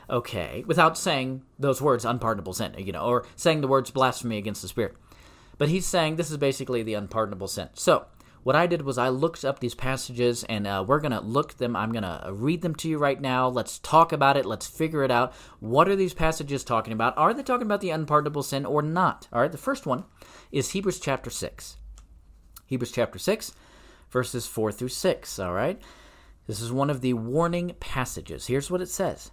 Okay. 0.10 0.64
Without 0.68 0.98
saying 0.98 1.44
those 1.58 1.82
words, 1.82 2.06
unpardonable 2.06 2.54
sin, 2.54 2.76
you 2.78 2.92
know, 2.92 3.06
or 3.06 3.26
saying 3.36 3.62
the 3.62 3.68
words 3.68 3.92
blasphemy 3.92 4.38
against 4.38 4.62
the 4.62 4.68
Spirit. 4.68 4.96
But 5.58 5.70
he's 5.70 5.86
saying 5.86 6.16
this 6.16 6.32
is 6.32 6.38
basically 6.38 6.84
the 6.84 6.94
unpardonable 6.94 7.48
sin. 7.48 7.70
So, 7.74 8.06
what 8.44 8.56
I 8.56 8.68
did 8.68 8.84
was 8.84 9.00
I 9.00 9.10
looked 9.10 9.44
up 9.44 9.60
these 9.60 9.74
passages, 9.74 10.44
and 10.44 10.68
uh, 10.68 10.86
we're 10.88 11.00
going 11.00 11.12
to 11.12 11.20
look 11.20 11.56
them. 11.56 11.76
I'm 11.76 11.92
going 11.92 12.04
to 12.04 12.30
read 12.32 12.62
them 12.62 12.76
to 12.76 12.88
you 12.88 13.00
right 13.00 13.20
now. 13.20 13.48
Let's 13.48 13.80
talk 13.80 14.12
about 14.12 14.38
it. 14.38 14.46
Let's 14.46 14.68
figure 14.68 15.04
it 15.04 15.10
out. 15.10 15.34
What 15.60 15.90
are 15.90 15.96
these 15.96 16.14
passages 16.14 16.64
talking 16.64 16.94
about? 16.94 17.18
Are 17.18 17.34
they 17.34 17.42
talking 17.42 17.66
about 17.66 17.82
the 17.82 17.90
unpardonable 17.90 18.44
sin 18.44 18.64
or 18.64 18.84
not? 18.84 19.28
All 19.34 19.42
right, 19.42 19.52
the 19.52 19.58
first 19.58 19.88
one 19.88 20.04
is 20.52 20.70
Hebrews 20.70 21.00
chapter 21.00 21.32
6. 21.32 21.78
Hebrews 22.68 22.92
chapter 22.92 23.18
6, 23.18 23.52
verses 24.16 24.48
4 24.48 24.72
through 24.72 24.88
6. 24.88 25.40
All 25.40 25.52
right, 25.52 25.78
this 26.48 26.62
is 26.62 26.72
one 26.72 26.90
of 26.90 27.02
the 27.02 27.12
warning 27.12 27.76
passages. 27.82 28.48
Here's 28.48 28.72
what 28.72 28.80
it 28.80 28.88
says. 28.88 29.32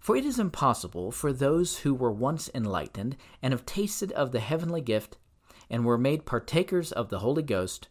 For 0.00 0.16
it 0.16 0.24
is 0.24 0.38
impossible 0.38 1.12
for 1.12 1.34
those 1.34 1.80
who 1.80 1.92
were 1.92 2.10
once 2.10 2.48
enlightened 2.54 3.18
and 3.42 3.52
have 3.52 3.66
tasted 3.66 4.12
of 4.12 4.32
the 4.32 4.40
heavenly 4.40 4.80
gift 4.80 5.18
and 5.68 5.84
were 5.84 5.98
made 5.98 6.24
partakers 6.24 6.92
of 6.92 7.10
the 7.10 7.18
Holy 7.18 7.42
Ghost 7.42 7.88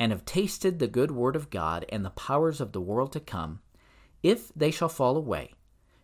and 0.00 0.10
have 0.10 0.24
tasted 0.24 0.80
the 0.80 0.88
good 0.88 1.12
word 1.12 1.36
of 1.36 1.48
God 1.48 1.86
and 1.90 2.04
the 2.04 2.10
powers 2.10 2.60
of 2.60 2.72
the 2.72 2.80
world 2.80 3.12
to 3.12 3.20
come, 3.20 3.60
if 4.20 4.52
they 4.56 4.72
shall 4.72 4.88
fall 4.88 5.16
away, 5.16 5.54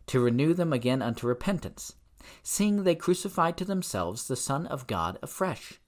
to 0.06 0.20
renew 0.20 0.54
them 0.54 0.72
again 0.72 1.02
unto 1.02 1.26
repentance, 1.26 1.96
seeing 2.44 2.84
they 2.84 2.94
crucified 2.94 3.56
to 3.56 3.64
themselves 3.64 4.28
the 4.28 4.36
Son 4.36 4.68
of 4.68 4.86
God 4.86 5.18
afresh, 5.20 5.80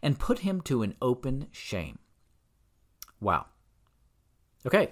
and 0.00 0.20
put 0.20 0.40
him 0.46 0.60
to 0.60 0.82
an 0.82 0.94
open 1.02 1.48
shame. 1.50 1.98
Wow. 3.22 3.46
Okay. 4.66 4.90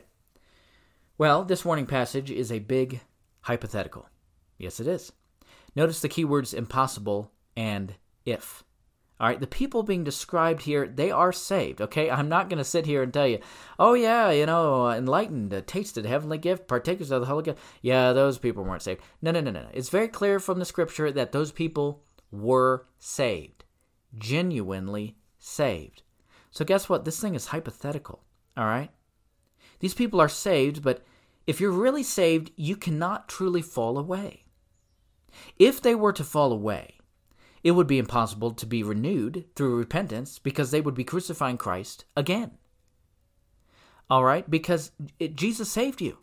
Well, 1.19 1.45
this 1.45 1.65
warning 1.65 1.87
passage 1.87 2.31
is 2.31 2.53
a 2.53 2.61
big 2.61 3.01
hypothetical. 3.41 4.09
Yes, 4.57 4.79
it 4.79 4.87
is. 4.87 5.13
Notice 5.75 6.01
the 6.01 6.09
keywords 6.09 6.55
impossible 6.55 7.33
and 7.57 7.95
if. 8.25 8.63
All 9.19 9.27
right, 9.27 9.41
the 9.41 9.47
people 9.47 9.83
being 9.83 10.05
described 10.05 10.63
here, 10.63 10.87
they 10.87 11.11
are 11.11 11.33
saved, 11.33 11.83
okay? 11.83 12.09
I'm 12.09 12.29
not 12.29 12.49
going 12.49 12.59
to 12.59 12.65
sit 12.65 12.87
here 12.87 13.03
and 13.03 13.13
tell 13.13 13.27
you, 13.27 13.41
oh, 13.79 13.93
yeah, 13.93 14.31
you 14.31 14.47
know, 14.47 14.89
enlightened, 14.89 15.63
tasted 15.67 16.07
heavenly 16.07 16.39
gift, 16.39 16.69
partakers 16.69 17.11
of 17.11 17.21
the 17.21 17.27
Holy 17.27 17.43
Ghost. 17.43 17.59
Yeah, 17.83 18.15
those 18.15 18.39
people 18.39 18.65
weren't 18.65 18.81
saved. 18.81 19.03
No, 19.21 19.33
no, 19.33 19.41
no, 19.41 19.51
no. 19.51 19.67
It's 19.75 19.91
very 19.91 20.09
clear 20.09 20.39
from 20.39 20.59
the 20.59 20.65
scripture 20.65 21.11
that 21.13 21.33
those 21.33 21.53
people 21.53 22.03
were 22.31 22.87
saved, 22.99 23.65
genuinely 24.17 25.17
saved. 25.39 26.03
So, 26.51 26.65
guess 26.65 26.89
what? 26.89 27.05
This 27.05 27.21
thing 27.21 27.35
is 27.35 27.47
hypothetical, 27.47 28.25
all 28.57 28.65
right? 28.65 28.91
These 29.79 29.95
people 29.95 30.21
are 30.21 30.29
saved, 30.29 30.83
but 30.83 31.05
if 31.47 31.61
you're 31.61 31.71
really 31.71 32.03
saved, 32.03 32.51
you 32.57 32.77
cannot 32.77 33.29
truly 33.29 33.63
fall 33.63 33.99
away. 33.99 34.45
If 35.59 35.81
they 35.81 35.95
were 35.95 36.13
to 36.13 36.25
fall 36.25 36.53
away, 36.53 36.99
it 37.63 37.73
would 37.73 37.87
be 37.87 37.99
impossible 37.99 38.53
to 38.53 38.67
be 38.67 38.83
renewed 38.83 39.45
through 39.55 39.77
repentance 39.77 40.39
because 40.39 40.71
they 40.71 40.81
would 40.81 40.95
be 40.95 41.05
crucifying 41.05 41.59
Christ 41.59 42.05
again. 42.17 42.53
All 44.09 44.25
right? 44.25 44.49
Because 44.51 44.93
it, 45.19 45.37
Jesus 45.37 45.71
saved 45.71 46.01
you. 46.01 46.19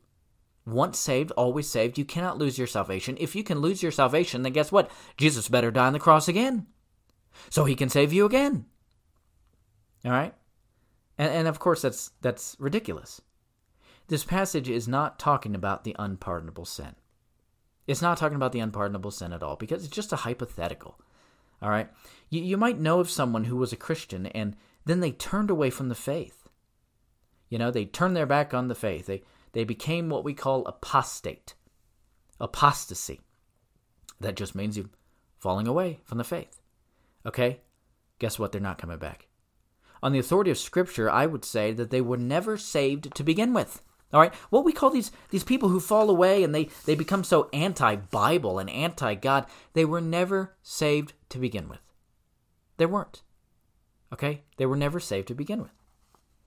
Once 0.65 0.99
saved, 0.99 1.31
always 1.31 1.69
saved. 1.69 1.97
You 1.97 2.03
cannot 2.03 2.37
lose 2.37 2.57
your 2.57 2.67
salvation. 2.67 3.15
If 3.19 3.35
you 3.35 3.43
can 3.43 3.59
lose 3.59 3.81
your 3.81 3.91
salvation, 3.91 4.41
then 4.41 4.51
guess 4.51 4.71
what? 4.71 4.91
Jesus 5.15 5.47
better 5.47 5.71
die 5.71 5.87
on 5.87 5.93
the 5.93 5.99
cross 5.99 6.27
again 6.27 6.67
so 7.49 7.63
he 7.63 7.75
can 7.75 7.89
save 7.89 8.11
you 8.11 8.25
again. 8.25 8.65
All 10.07 10.13
right? 10.13 10.33
And, 11.17 11.31
and 11.33 11.47
of 11.49 11.59
course, 11.59 11.81
that's, 11.81 12.11
that's 12.21 12.55
ridiculous. 12.59 13.21
This 14.07 14.23
passage 14.23 14.69
is 14.69 14.87
not 14.87 15.19
talking 15.19 15.53
about 15.53 15.83
the 15.83 15.95
unpardonable 15.99 16.63
sin. 16.63 16.95
It's 17.87 18.01
not 18.01 18.17
talking 18.17 18.37
about 18.37 18.53
the 18.53 18.61
unpardonable 18.61 19.11
sin 19.11 19.33
at 19.33 19.43
all 19.43 19.57
because 19.57 19.83
it's 19.83 19.93
just 19.93 20.13
a 20.13 20.17
hypothetical. 20.17 20.97
All 21.61 21.69
right? 21.69 21.89
You, 22.29 22.41
you 22.41 22.55
might 22.55 22.79
know 22.79 23.01
of 23.01 23.09
someone 23.09 23.43
who 23.43 23.57
was 23.57 23.73
a 23.73 23.77
Christian 23.77 24.27
and 24.27 24.55
then 24.85 25.01
they 25.01 25.11
turned 25.11 25.49
away 25.49 25.69
from 25.69 25.89
the 25.89 25.95
faith. 25.95 26.47
You 27.49 27.57
know, 27.57 27.69
they 27.69 27.83
turned 27.83 28.15
their 28.15 28.25
back 28.25 28.53
on 28.53 28.69
the 28.69 28.75
faith. 28.75 29.07
They, 29.07 29.23
they 29.51 29.65
became 29.65 30.07
what 30.07 30.23
we 30.23 30.33
call 30.33 30.65
apostate, 30.65 31.53
apostasy. 32.39 33.19
That 34.21 34.37
just 34.37 34.55
means 34.55 34.77
you 34.77 34.89
falling 35.37 35.67
away 35.67 35.99
from 36.05 36.17
the 36.17 36.23
faith. 36.23 36.61
Okay? 37.25 37.59
Guess 38.19 38.39
what? 38.39 38.53
They're 38.53 38.61
not 38.61 38.77
coming 38.77 38.99
back. 38.99 39.26
On 40.01 40.11
the 40.11 40.19
authority 40.19 40.51
of 40.51 40.57
Scripture, 40.57 41.09
I 41.09 41.25
would 41.25 41.45
say 41.45 41.71
that 41.73 41.89
they 41.89 42.01
were 42.01 42.17
never 42.17 42.57
saved 42.57 43.15
to 43.15 43.23
begin 43.23 43.53
with. 43.53 43.81
All 44.13 44.21
right, 44.21 44.33
what 44.49 44.63
we 44.63 44.71
call 44.71 44.89
these 44.89 45.11
these 45.31 45.43
people 45.43 45.67
who 45.67 45.81
fall 45.81 46.09
away 46.09 46.43
and 46.43 46.55
they 46.55 46.69
they 46.85 46.95
become 46.95 47.25
so 47.25 47.49
anti-Bible 47.51 48.57
and 48.57 48.69
anti-God, 48.69 49.45
they 49.73 49.83
were 49.83 49.99
never 49.99 50.55
saved 50.61 51.13
to 51.29 51.39
begin 51.39 51.67
with. 51.67 51.81
They 52.77 52.85
weren't. 52.85 53.21
Okay, 54.13 54.43
they 54.55 54.65
were 54.65 54.77
never 54.77 55.01
saved 55.01 55.27
to 55.27 55.35
begin 55.35 55.61
with. 55.61 55.73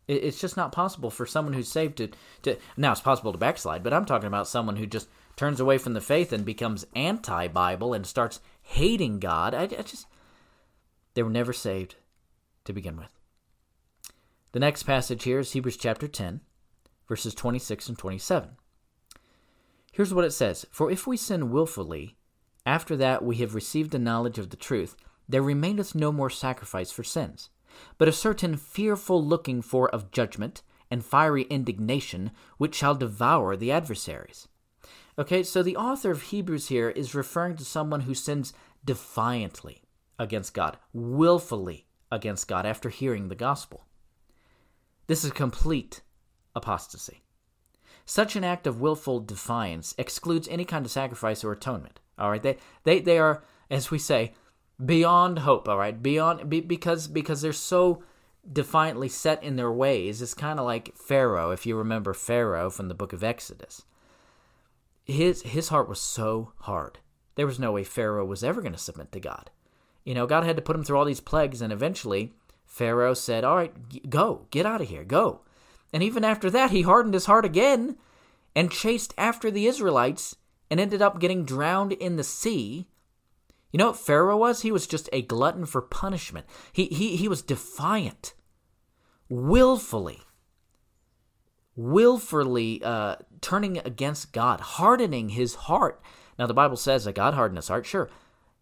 It, 0.09 0.25
it's 0.25 0.41
just 0.41 0.57
not 0.57 0.73
possible 0.73 1.11
for 1.11 1.27
someone 1.27 1.53
who's 1.53 1.71
saved 1.71 1.99
to 1.99 2.09
to 2.43 2.57
now 2.79 2.93
it's 2.93 3.03
possible 3.03 3.33
to 3.33 3.39
backslide, 3.39 3.83
but 3.83 3.93
I'm 3.93 4.07
talking 4.07 4.29
about 4.29 4.49
someone 4.49 4.77
who 4.77 4.87
just 4.87 5.09
turns 5.37 5.61
away 5.61 5.77
from 5.77 5.93
the 5.93 6.01
faith 6.01 6.33
and 6.33 6.47
becomes 6.47 6.87
anti-Bible 6.97 7.93
and 7.93 8.07
starts 8.07 8.41
hating 8.63 9.21
God. 9.21 9.55
I, 9.55 9.65
I 9.65 9.67
just 9.67 10.07
they 11.13 11.23
were 11.23 11.29
never 11.29 11.53
saved 11.53 11.97
to 12.65 12.73
begin 12.73 12.97
with. 12.97 13.20
The 14.53 14.61
next 14.61 14.83
passage 14.83 15.23
here 15.23 15.39
is 15.39 15.53
Hebrews 15.53 15.77
chapter 15.77 16.09
10 16.09 16.41
verses 17.11 17.35
26 17.35 17.89
and 17.89 17.99
27. 17.99 18.51
Here's 19.93 20.15
what 20.15 20.25
it 20.25 20.33
says 20.33 20.67
For 20.71 20.91
if 20.91 21.07
we 21.07 21.17
sin 21.17 21.51
wilfully, 21.51 22.17
after 22.67 22.97
that 22.97 23.25
we 23.25 23.37
have 23.37 23.55
received 23.55 23.91
the 23.91 23.99
knowledge 23.99 24.39
of 24.39 24.51
the 24.51 24.57
truth, 24.57 24.97
there 25.29 25.43
remaineth 25.43 25.95
no 25.95 26.11
more 26.11 26.31
sacrifice 26.31 26.91
for 26.91 27.05
sins, 27.05 27.51
but 27.99 28.09
a 28.09 28.13
certain 28.13 28.57
fearful 28.57 29.25
looking 29.25 29.63
for 29.63 29.89
of 29.91 30.11
judgment 30.11 30.63
and 30.91 31.05
fiery 31.05 31.43
indignation 31.43 32.33
which 32.59 32.75
shall 32.75 32.95
devour 32.95 33.57
the 33.57 33.71
adversaries. 33.71 34.49
Okay, 35.17 35.43
so 35.45 35.63
the 35.63 35.77
author 35.77 36.11
of 36.11 36.23
Hebrews 36.23 36.69
here 36.69 36.91
is 36.91 37.15
referring 37.15 37.57
to 37.57 37.65
someone 37.65 38.01
who 38.03 38.15
sins 38.15 38.53
defiantly 38.85 39.83
against 40.19 40.55
God, 40.55 40.77
willfully 40.93 41.87
against 42.11 42.49
God 42.49 42.67
after 42.67 42.89
hearing 42.89 43.29
the 43.29 43.35
gospel. 43.37 43.87
This 45.11 45.25
is 45.25 45.33
complete 45.33 46.03
apostasy. 46.55 47.25
Such 48.07 48.37
an 48.37 48.45
act 48.45 48.69
of 48.69 48.81
willful 48.81 49.19
defiance 49.19 49.93
excludes 49.99 50.47
any 50.47 50.65
kind 50.65 50.87
of 50.87 50.93
sacrifice 50.93 51.43
or 51.43 51.51
atonement. 51.51 51.99
All 52.17 52.31
right, 52.31 52.41
they 52.41 52.59
they 52.85 53.01
they 53.01 53.19
are, 53.19 53.43
as 53.69 53.91
we 53.91 53.99
say, 53.99 54.35
beyond 54.79 55.41
hope. 55.41 55.69
All 55.69 55.77
right, 55.77 56.01
beyond 56.01 56.49
be, 56.49 56.61
because 56.61 57.09
because 57.09 57.43
they're 57.43 57.53
so 57.53 58.05
defiantly 58.53 59.09
set 59.09 59.43
in 59.43 59.57
their 59.57 59.73
ways. 59.73 60.23
It's 60.23 60.33
kind 60.33 60.61
of 60.61 60.65
like 60.65 60.95
Pharaoh, 60.95 61.51
if 61.51 61.67
you 61.67 61.77
remember 61.77 62.15
Pharaoh 62.15 62.71
from 62.71 62.87
the 62.87 62.95
book 62.95 63.13
of 63.13 63.25
Exodus. 63.25 63.83
His 65.03 65.43
his 65.43 65.71
heart 65.71 65.89
was 65.89 66.01
so 66.01 66.53
hard. 66.59 67.01
There 67.35 67.49
was 67.49 67.59
no 67.59 67.73
way 67.73 67.83
Pharaoh 67.83 68.25
was 68.25 68.45
ever 68.45 68.61
going 68.61 68.75
to 68.75 68.79
submit 68.79 69.11
to 69.11 69.19
God. 69.19 69.51
You 70.05 70.15
know, 70.15 70.29
God 70.29 70.45
had 70.45 70.55
to 70.55 70.63
put 70.63 70.77
him 70.77 70.85
through 70.85 70.99
all 70.99 71.05
these 71.05 71.19
plagues, 71.19 71.61
and 71.61 71.73
eventually 71.73 72.33
Pharaoh 72.71 73.15
said, 73.15 73.43
"All 73.43 73.57
right, 73.57 74.09
go, 74.09 74.47
get 74.53 74.65
out 74.65 74.81
of 74.81 74.89
here, 74.89 75.05
go." 75.05 75.41
And 75.93 76.05
even 76.05 76.25
after 76.25 76.49
that, 76.51 76.71
he 76.71 76.83
hardened 76.83 77.15
his 77.15 77.27
heart 77.27 77.45
again 77.45 77.97
and 78.55 78.71
chased 78.71 79.13
after 79.19 79.51
the 79.51 79.67
Israelites 79.67 80.37
and 80.71 80.79
ended 80.79 81.03
up 81.03 81.19
getting 81.19 81.45
drowned 81.45 81.93
in 81.93 82.15
the 82.15 82.23
sea. 82.25 82.87
You 83.73 83.79
know 83.79 83.89
what 83.89 83.97
Pharaoh 83.99 84.37
was? 84.37 84.63
He 84.63 84.71
was 84.71 84.87
just 84.87 85.09
a 85.13 85.23
glutton 85.23 85.67
for 85.67 85.83
punishment. 85.83 86.47
He, 86.73 86.87
he, 86.87 87.17
he 87.17 87.27
was 87.27 87.43
defiant, 87.43 88.35
willfully, 89.29 90.21
willfully 91.75 92.81
uh, 92.85 93.17
turning 93.41 93.79
against 93.79 94.33
God, 94.33 94.61
hardening 94.61 95.31
his 95.31 95.57
heart. 95.57 96.01
Now, 96.39 96.47
the 96.47 96.55
Bible 96.55 96.77
says 96.77 97.05
that 97.05 97.17
God 97.17 97.35
hardened 97.35 97.59
his 97.59 97.69
heart, 97.69 97.85
sure. 97.85 98.09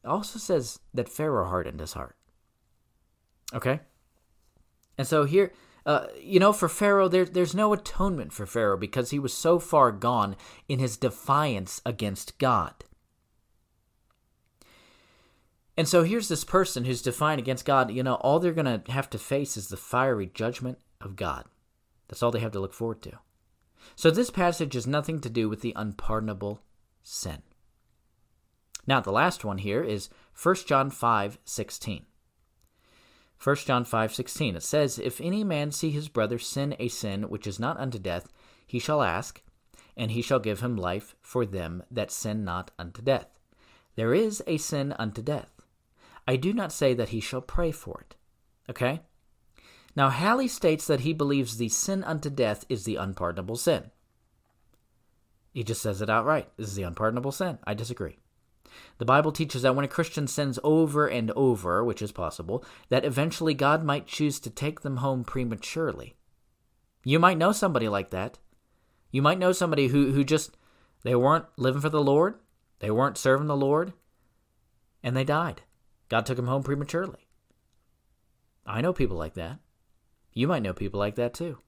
It 0.02 0.08
also 0.08 0.38
says 0.38 0.78
that 0.94 1.10
Pharaoh 1.10 1.48
hardened 1.48 1.80
his 1.80 1.92
heart. 1.92 2.16
Okay? 3.54 3.80
And 4.98 5.06
so 5.06 5.24
here, 5.24 5.52
uh, 5.86 6.08
you 6.20 6.38
know, 6.38 6.52
for 6.52 6.68
Pharaoh, 6.68 7.08
there, 7.08 7.24
there's 7.24 7.54
no 7.54 7.72
atonement 7.72 8.32
for 8.32 8.44
Pharaoh 8.44 8.76
because 8.76 9.10
he 9.10 9.18
was 9.18 9.32
so 9.32 9.58
far 9.58 9.92
gone 9.92 10.36
in 10.68 10.80
his 10.80 10.98
defiance 10.98 11.80
against 11.86 12.36
God. 12.38 12.84
And 15.78 15.88
so 15.88 16.02
here's 16.02 16.28
this 16.28 16.42
person 16.42 16.84
who's 16.84 17.00
defiant 17.00 17.38
against 17.38 17.64
God. 17.64 17.92
You 17.92 18.02
know, 18.02 18.16
all 18.16 18.40
they're 18.40 18.52
going 18.52 18.82
to 18.82 18.92
have 18.92 19.08
to 19.10 19.18
face 19.18 19.56
is 19.56 19.68
the 19.68 19.76
fiery 19.76 20.28
judgment 20.34 20.78
of 21.00 21.14
God. 21.14 21.44
That's 22.08 22.22
all 22.22 22.32
they 22.32 22.40
have 22.40 22.52
to 22.52 22.60
look 22.60 22.74
forward 22.74 23.00
to. 23.02 23.12
So 23.94 24.10
this 24.10 24.30
passage 24.30 24.74
has 24.74 24.88
nothing 24.88 25.20
to 25.20 25.30
do 25.30 25.48
with 25.48 25.60
the 25.60 25.72
unpardonable 25.76 26.60
sin. 27.04 27.42
Now, 28.88 29.00
the 29.00 29.12
last 29.12 29.44
one 29.44 29.58
here 29.58 29.84
is 29.84 30.08
1 30.42 30.56
John 30.66 30.90
5 30.90 31.38
16. 31.44 32.06
1 33.42 33.56
John 33.56 33.84
5:16 33.84 34.56
It 34.56 34.62
says, 34.62 34.98
If 34.98 35.20
any 35.20 35.44
man 35.44 35.70
see 35.70 35.90
his 35.90 36.08
brother 36.08 36.38
sin 36.38 36.74
a 36.78 36.88
sin 36.88 37.28
which 37.28 37.46
is 37.46 37.60
not 37.60 37.78
unto 37.78 37.98
death, 37.98 38.32
he 38.66 38.78
shall 38.78 39.02
ask, 39.02 39.42
and 39.96 40.10
he 40.10 40.22
shall 40.22 40.40
give 40.40 40.60
him 40.60 40.76
life 40.76 41.14
for 41.20 41.46
them 41.46 41.82
that 41.90 42.10
sin 42.10 42.44
not 42.44 42.70
unto 42.78 43.00
death. 43.00 43.38
There 43.94 44.14
is 44.14 44.42
a 44.46 44.58
sin 44.58 44.94
unto 44.98 45.22
death. 45.22 45.52
I 46.26 46.36
do 46.36 46.52
not 46.52 46.72
say 46.72 46.94
that 46.94 47.08
he 47.08 47.20
shall 47.20 47.40
pray 47.40 47.70
for 47.70 48.00
it. 48.00 48.16
Okay? 48.68 49.00
Now, 49.96 50.10
Halley 50.10 50.46
states 50.46 50.86
that 50.86 51.00
he 51.00 51.12
believes 51.12 51.56
the 51.56 51.68
sin 51.68 52.04
unto 52.04 52.30
death 52.30 52.64
is 52.68 52.84
the 52.84 52.96
unpardonable 52.96 53.56
sin. 53.56 53.90
He 55.52 55.64
just 55.64 55.82
says 55.82 56.02
it 56.02 56.10
outright. 56.10 56.48
This 56.56 56.68
is 56.68 56.76
the 56.76 56.82
unpardonable 56.84 57.32
sin. 57.32 57.58
I 57.64 57.74
disagree. 57.74 58.18
The 58.98 59.04
Bible 59.04 59.32
teaches 59.32 59.62
that 59.62 59.74
when 59.74 59.84
a 59.84 59.88
Christian 59.88 60.26
sins 60.26 60.58
over 60.62 61.06
and 61.06 61.30
over, 61.32 61.84
which 61.84 62.02
is 62.02 62.12
possible, 62.12 62.64
that 62.88 63.04
eventually 63.04 63.54
God 63.54 63.84
might 63.84 64.06
choose 64.06 64.40
to 64.40 64.50
take 64.50 64.80
them 64.80 64.98
home 64.98 65.24
prematurely. 65.24 66.16
You 67.04 67.18
might 67.18 67.38
know 67.38 67.52
somebody 67.52 67.88
like 67.88 68.10
that. 68.10 68.38
You 69.10 69.22
might 69.22 69.38
know 69.38 69.52
somebody 69.52 69.88
who, 69.88 70.12
who 70.12 70.24
just, 70.24 70.56
they 71.02 71.14
weren't 71.14 71.46
living 71.56 71.80
for 71.80 71.88
the 71.88 72.02
Lord, 72.02 72.34
they 72.80 72.90
weren't 72.90 73.18
serving 73.18 73.46
the 73.46 73.56
Lord, 73.56 73.92
and 75.02 75.16
they 75.16 75.24
died. 75.24 75.62
God 76.08 76.26
took 76.26 76.36
them 76.36 76.46
home 76.46 76.62
prematurely. 76.62 77.26
I 78.66 78.80
know 78.80 78.92
people 78.92 79.16
like 79.16 79.34
that. 79.34 79.58
You 80.32 80.46
might 80.46 80.62
know 80.62 80.72
people 80.72 81.00
like 81.00 81.14
that 81.16 81.34
too. 81.34 81.58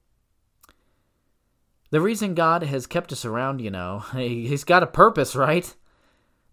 The 1.89 2.01
reason 2.01 2.35
God 2.35 2.63
has 2.63 2.87
kept 2.87 3.11
us 3.11 3.25
around, 3.25 3.59
you 3.59 3.69
know, 3.69 3.99
He's 4.13 4.63
got 4.63 4.83
a 4.83 4.87
purpose, 4.87 5.35
right? 5.35 5.73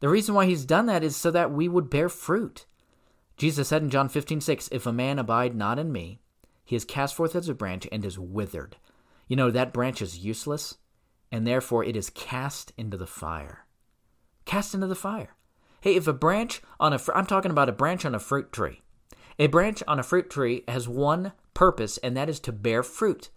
The 0.00 0.08
reason 0.08 0.34
why 0.34 0.46
he's 0.46 0.64
done 0.64 0.86
that 0.86 1.02
is 1.02 1.16
so 1.16 1.30
that 1.30 1.50
we 1.50 1.68
would 1.68 1.90
bear 1.90 2.08
fruit. 2.08 2.66
Jesus 3.36 3.68
said 3.68 3.82
in 3.82 3.90
John 3.90 4.08
15, 4.08 4.40
6, 4.40 4.68
If 4.70 4.86
a 4.86 4.92
man 4.92 5.18
abide 5.18 5.54
not 5.54 5.78
in 5.78 5.92
me, 5.92 6.20
he 6.64 6.76
is 6.76 6.84
cast 6.84 7.14
forth 7.14 7.34
as 7.34 7.48
a 7.48 7.54
branch 7.54 7.88
and 7.90 8.04
is 8.04 8.18
withered. 8.18 8.76
You 9.26 9.36
know, 9.36 9.50
that 9.50 9.72
branch 9.72 10.02
is 10.02 10.18
useless, 10.18 10.76
and 11.32 11.46
therefore 11.46 11.84
it 11.84 11.96
is 11.96 12.10
cast 12.10 12.72
into 12.76 12.96
the 12.96 13.06
fire. 13.06 13.66
Cast 14.44 14.74
into 14.74 14.86
the 14.86 14.94
fire. 14.94 15.36
Hey, 15.80 15.94
if 15.94 16.06
a 16.06 16.12
branch 16.12 16.60
on 16.80 16.92
a, 16.92 16.98
fr- 16.98 17.12
I'm 17.14 17.26
talking 17.26 17.50
about 17.50 17.68
a 17.68 17.72
branch 17.72 18.04
on 18.04 18.14
a 18.14 18.18
fruit 18.18 18.52
tree. 18.52 18.82
A 19.38 19.46
branch 19.46 19.82
on 19.86 19.98
a 19.98 20.02
fruit 20.02 20.28
tree 20.30 20.64
has 20.66 20.88
one 20.88 21.32
purpose, 21.54 21.98
and 21.98 22.16
that 22.16 22.28
is 22.28 22.40
to 22.40 22.52
bear 22.52 22.82
fruit. 22.82 23.30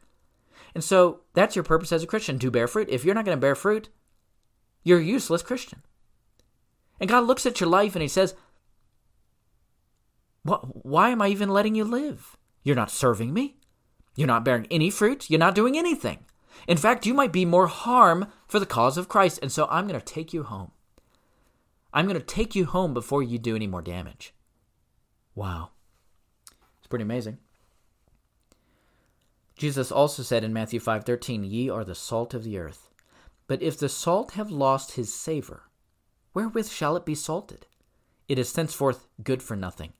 And 0.74 0.84
so 0.84 1.22
that's 1.34 1.56
your 1.56 1.64
purpose 1.64 1.92
as 1.92 2.04
a 2.04 2.08
Christian, 2.08 2.40
to 2.40 2.50
bear 2.50 2.68
fruit. 2.68 2.90
If 2.90 3.06
you're 3.06 3.16
not 3.16 3.26
going 3.26 3.38
to 3.38 3.42
bear 3.42 3.56
fruit, 3.56 3.90
you're 4.84 5.00
a 5.00 5.04
useless 5.04 5.44
Christian. 5.44 5.84
And 7.02 7.10
God 7.10 7.26
looks 7.26 7.46
at 7.48 7.60
your 7.60 7.70
life 7.70 7.96
and 7.96 8.02
He 8.02 8.08
says, 8.08 8.36
Why 10.44 11.10
am 11.10 11.22
I 11.22 11.28
even 11.28 11.50
letting 11.50 11.76
you 11.76 11.84
live? 11.84 12.38
You're 12.64 12.76
not 12.76 12.92
serving 12.92 13.34
me. 13.34 13.58
You're 14.16 14.28
not 14.28 14.46
bearing 14.46 14.68
any 14.70 14.92
fruit. 14.92 15.30
You're 15.30 15.40
not 15.40 15.56
doing 15.56 15.78
anything. 15.78 16.20
In 16.68 16.78
fact, 16.78 17.08
you 17.08 17.16
might 17.16 17.32
be 17.32 17.44
more 17.44 17.68
harm 17.68 18.28
for 18.48 18.60
the 18.60 18.66
cause 18.68 18.98
of 18.98 19.10
Christ. 19.10 19.40
And 19.42 19.52
so 19.52 19.68
I'm 19.70 19.88
going 19.88 20.00
to 20.00 20.06
take 20.06 20.32
you 20.32 20.44
home. 20.44 20.72
I'm 21.92 22.06
going 22.06 22.20
to 22.20 22.26
take 22.26 22.56
you 22.56 22.66
home 22.66 22.94
before 22.94 23.24
you 23.24 23.40
do 23.40 23.56
any 23.56 23.68
more 23.68 23.82
damage. 23.82 24.34
Wow. 25.34 25.72
It's 26.80 26.88
pretty 26.88 27.04
amazing. 27.04 27.40
Jesus 29.58 29.92
also 29.92 30.24
said 30.24 30.44
in 30.44 30.54
Matthew 30.54 30.80
5:13, 30.80 31.44
"Ye 31.44 31.70
are 31.70 31.84
the 31.84 31.96
salt 31.96 32.34
of 32.34 32.44
the 32.44 32.58
earth. 32.58 32.90
But 33.48 33.62
if 33.62 33.78
the 33.78 33.90
salt 33.90 34.32
have 34.32 34.50
lost 34.50 34.94
his 34.94 35.14
savor, 35.14 35.64
wherewith 36.34 36.70
shall 36.70 36.96
it 36.96 37.06
be 37.06 37.16
salted? 37.16 37.66
It 38.28 38.40
is 38.40 38.54
thenceforth 38.54 39.08
good 39.24 39.44
for 39.44 39.56
nothing, 39.56 39.94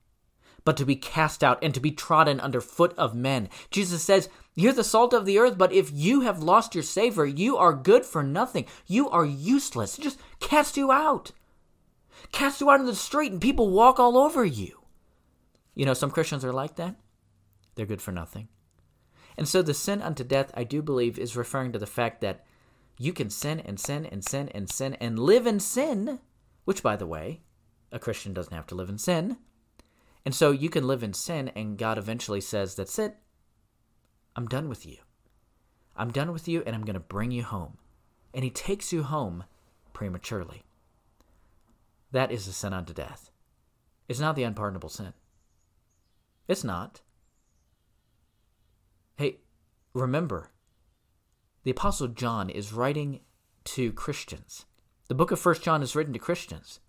but 0.64 0.78
to 0.78 0.86
be 0.86 0.96
cast 0.96 1.44
out 1.44 1.60
and 1.62 1.74
to 1.74 1.80
be 1.80 1.92
trodden 1.92 2.40
under 2.40 2.62
foot 2.62 2.94
of 2.98 3.14
men. 3.16 3.50
Jesus 3.70 4.04
says, 4.04 4.30
You're 4.56 4.74
the 4.74 4.84
salt 4.84 5.14
of 5.14 5.26
the 5.26 5.38
earth, 5.38 5.58
but 5.58 5.74
if 5.74 5.92
you 5.92 6.22
have 6.22 6.42
lost 6.42 6.74
your 6.74 6.84
savor, 6.84 7.26
you 7.26 7.58
are 7.58 7.74
good 7.74 8.06
for 8.06 8.24
nothing. 8.24 8.66
You 8.88 9.10
are 9.10 9.26
useless. 9.26 9.98
Just 9.98 10.20
cast 10.40 10.78
you 10.78 10.92
out. 10.92 11.32
Cast 12.32 12.62
you 12.62 12.70
out 12.70 12.80
in 12.80 12.86
the 12.86 12.96
street 12.96 13.32
and 13.32 13.42
people 13.42 13.70
walk 13.70 14.00
all 14.00 14.18
over 14.18 14.46
you. 14.46 14.80
You 15.76 15.86
know, 15.86 15.94
some 15.94 16.12
Christians 16.12 16.46
are 16.46 16.54
like 16.54 16.76
that. 16.76 16.96
They're 17.76 17.86
good 17.86 18.02
for 18.02 18.12
nothing. 18.12 18.48
And 19.38 19.48
so 19.48 19.62
the 19.62 19.74
sin 19.74 20.02
unto 20.02 20.24
death, 20.24 20.52
I 20.54 20.64
do 20.64 20.82
believe, 20.82 21.18
is 21.18 21.36
referring 21.36 21.72
to 21.72 21.80
the 21.80 21.88
fact 21.88 22.22
that 22.22 22.46
you 22.98 23.14
can 23.14 23.30
sin 23.30 23.60
and 23.60 23.80
sin 23.80 24.06
and 24.06 24.24
sin 24.24 24.50
and 24.50 24.70
sin 24.70 24.96
and 24.96 25.18
live 25.20 25.48
in 25.48 25.60
sin, 25.60 26.20
which, 26.66 26.84
by 26.84 26.96
the 26.96 27.08
way, 27.08 27.42
a 27.92 28.00
Christian 28.00 28.34
doesn't 28.34 28.54
have 28.54 28.68
to 28.68 28.76
live 28.76 28.90
in 28.90 28.98
sin. 28.98 29.38
And 30.26 30.36
so 30.36 30.52
you 30.52 30.70
can 30.70 30.86
live 30.86 31.04
in 31.04 31.14
sin, 31.14 31.50
and 31.56 31.78
God 31.78 31.98
eventually 31.98 32.42
says, 32.42 32.76
That's 32.76 33.00
it. 33.00 33.18
I'm 34.36 34.48
done 34.48 34.70
with 34.70 34.86
you. 34.86 34.98
I'm 35.96 36.12
done 36.12 36.32
with 36.32 36.48
you, 36.48 36.64
and 36.66 36.76
I'm 36.76 36.86
going 36.86 36.94
to 36.94 37.00
bring 37.00 37.32
you 37.32 37.44
home. 37.44 37.78
And 38.34 38.44
He 38.44 38.50
takes 38.50 38.94
you 38.94 39.04
home 39.04 39.46
prematurely. 39.94 40.64
That 42.12 42.32
is 42.32 42.48
a 42.48 42.54
sin 42.54 42.74
unto 42.74 42.94
death. 42.94 43.32
It's 44.08 44.20
not 44.20 44.36
the 44.36 44.44
unpardonable 44.44 44.90
sin. 44.90 45.14
It's 46.48 46.64
not. 46.64 47.02
Hey, 49.16 49.38
remember, 49.94 50.52
the 51.64 51.72
Apostle 51.72 52.08
John 52.08 52.50
is 52.50 52.74
writing 52.74 53.22
to 53.66 53.92
Christians. 53.94 54.66
The 55.08 55.16
book 55.16 55.32
of 55.32 55.40
First 55.40 55.62
John 55.62 55.84
is 55.84 55.96
written 55.96 56.14
to 56.14 56.20
Christians. 56.20 56.80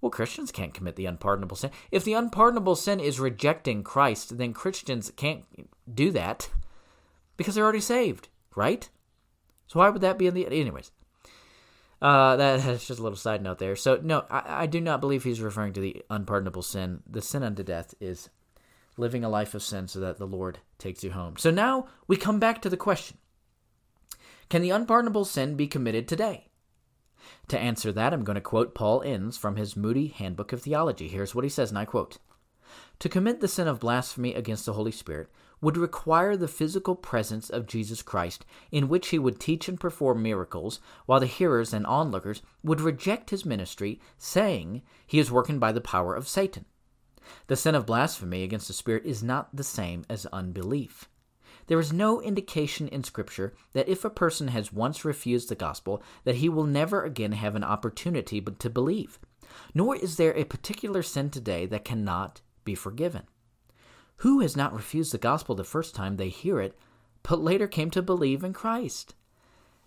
Well, 0.00 0.10
Christians 0.10 0.52
can't 0.52 0.74
commit 0.74 0.96
the 0.96 1.06
unpardonable 1.06 1.56
sin. 1.56 1.70
If 1.90 2.04
the 2.04 2.12
unpardonable 2.12 2.76
sin 2.76 3.00
is 3.00 3.18
rejecting 3.18 3.82
Christ, 3.82 4.36
then 4.36 4.52
Christians 4.52 5.10
can't 5.16 5.44
do 5.92 6.10
that 6.10 6.50
because 7.36 7.54
they're 7.54 7.64
already 7.64 7.80
saved, 7.80 8.28
right? 8.54 8.88
So 9.66 9.80
why 9.80 9.88
would 9.88 10.02
that 10.02 10.18
be 10.18 10.26
in 10.26 10.34
the 10.34 10.46
anyways? 10.46 10.90
Uh, 12.02 12.36
that, 12.36 12.60
that's 12.64 12.86
just 12.86 13.00
a 13.00 13.02
little 13.02 13.16
side 13.16 13.42
note 13.42 13.58
there. 13.58 13.76
So 13.76 13.98
no, 14.02 14.26
I, 14.30 14.64
I 14.64 14.66
do 14.66 14.80
not 14.80 15.00
believe 15.00 15.24
he's 15.24 15.40
referring 15.40 15.72
to 15.72 15.80
the 15.80 16.04
unpardonable 16.10 16.62
sin. 16.62 17.02
The 17.08 17.22
sin 17.22 17.42
unto 17.42 17.62
death 17.62 17.94
is 17.98 18.28
living 18.98 19.24
a 19.24 19.28
life 19.28 19.54
of 19.54 19.62
sin 19.62 19.88
so 19.88 20.00
that 20.00 20.18
the 20.18 20.26
Lord 20.26 20.58
takes 20.78 21.02
you 21.02 21.12
home. 21.12 21.36
So 21.38 21.50
now 21.50 21.88
we 22.06 22.16
come 22.16 22.38
back 22.38 22.60
to 22.62 22.68
the 22.68 22.76
question 22.76 23.16
can 24.48 24.62
the 24.62 24.70
unpardonable 24.70 25.24
sin 25.24 25.56
be 25.56 25.66
committed 25.66 26.06
today? 26.06 26.48
To 27.48 27.58
answer 27.58 27.92
that, 27.92 28.12
I'm 28.12 28.24
going 28.24 28.34
to 28.34 28.40
quote 28.40 28.74
Paul 28.74 29.02
Enns 29.02 29.36
from 29.36 29.56
his 29.56 29.76
Moody 29.76 30.08
Handbook 30.08 30.52
of 30.52 30.62
Theology. 30.62 31.08
Here's 31.08 31.34
what 31.34 31.44
he 31.44 31.50
says, 31.50 31.70
and 31.70 31.78
I 31.78 31.84
quote 31.84 32.18
To 32.98 33.08
commit 33.08 33.40
the 33.40 33.48
sin 33.48 33.68
of 33.68 33.80
blasphemy 33.80 34.34
against 34.34 34.66
the 34.66 34.74
Holy 34.74 34.92
Spirit 34.92 35.28
would 35.60 35.76
require 35.76 36.36
the 36.36 36.48
physical 36.48 36.94
presence 36.94 37.48
of 37.48 37.66
Jesus 37.66 38.02
Christ, 38.02 38.44
in 38.70 38.88
which 38.88 39.08
he 39.08 39.18
would 39.18 39.40
teach 39.40 39.68
and 39.68 39.80
perform 39.80 40.22
miracles, 40.22 40.80
while 41.06 41.20
the 41.20 41.26
hearers 41.26 41.72
and 41.72 41.86
onlookers 41.86 42.42
would 42.62 42.80
reject 42.80 43.30
his 43.30 43.46
ministry, 43.46 44.00
saying 44.18 44.82
he 45.06 45.18
is 45.18 45.32
working 45.32 45.58
by 45.58 45.72
the 45.72 45.80
power 45.80 46.14
of 46.14 46.28
Satan. 46.28 46.66
The 47.46 47.56
sin 47.56 47.74
of 47.74 47.86
blasphemy 47.86 48.42
against 48.42 48.68
the 48.68 48.74
Spirit 48.74 49.06
is 49.06 49.22
not 49.22 49.56
the 49.56 49.64
same 49.64 50.04
as 50.10 50.26
unbelief. 50.26 51.08
There 51.66 51.80
is 51.80 51.92
no 51.92 52.20
indication 52.20 52.88
in 52.88 53.04
Scripture 53.04 53.54
that 53.72 53.88
if 53.88 54.04
a 54.04 54.10
person 54.10 54.48
has 54.48 54.72
once 54.72 55.04
refused 55.04 55.48
the 55.48 55.54
gospel, 55.54 56.02
that 56.24 56.36
he 56.36 56.48
will 56.48 56.64
never 56.64 57.02
again 57.02 57.32
have 57.32 57.56
an 57.56 57.64
opportunity 57.64 58.40
but 58.40 58.58
to 58.60 58.70
believe. 58.70 59.18
Nor 59.74 59.96
is 59.96 60.16
there 60.16 60.36
a 60.36 60.44
particular 60.44 61.02
sin 61.02 61.30
today 61.30 61.66
that 61.66 61.84
cannot 61.84 62.40
be 62.64 62.74
forgiven. 62.74 63.22
Who 64.18 64.40
has 64.40 64.56
not 64.56 64.74
refused 64.74 65.12
the 65.12 65.18
gospel 65.18 65.54
the 65.54 65.64
first 65.64 65.94
time 65.94 66.16
they 66.16 66.28
hear 66.28 66.60
it, 66.60 66.78
but 67.22 67.40
later 67.40 67.66
came 67.66 67.90
to 67.90 68.02
believe 68.02 68.44
in 68.44 68.52
Christ. 68.52 69.14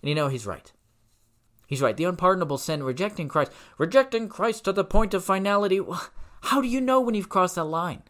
And 0.01 0.09
you 0.09 0.15
know, 0.15 0.27
he's 0.27 0.45
right. 0.45 0.71
He's 1.67 1.81
right. 1.81 1.97
The 1.97 2.05
unpardonable 2.05 2.57
sin, 2.57 2.83
rejecting 2.83 3.27
Christ, 3.27 3.51
rejecting 3.77 4.29
Christ 4.29 4.63
to 4.65 4.73
the 4.73 4.85
point 4.85 5.13
of 5.13 5.23
finality. 5.23 5.81
How 6.41 6.61
do 6.61 6.67
you 6.67 6.81
know 6.81 7.01
when 7.01 7.13
you've 7.13 7.29
crossed 7.29 7.55
that 7.55 7.65
line? 7.65 8.03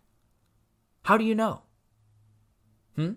How 1.03 1.17
do 1.17 1.23
you 1.23 1.33
know? 1.33 1.63
Hmm? 2.95 3.13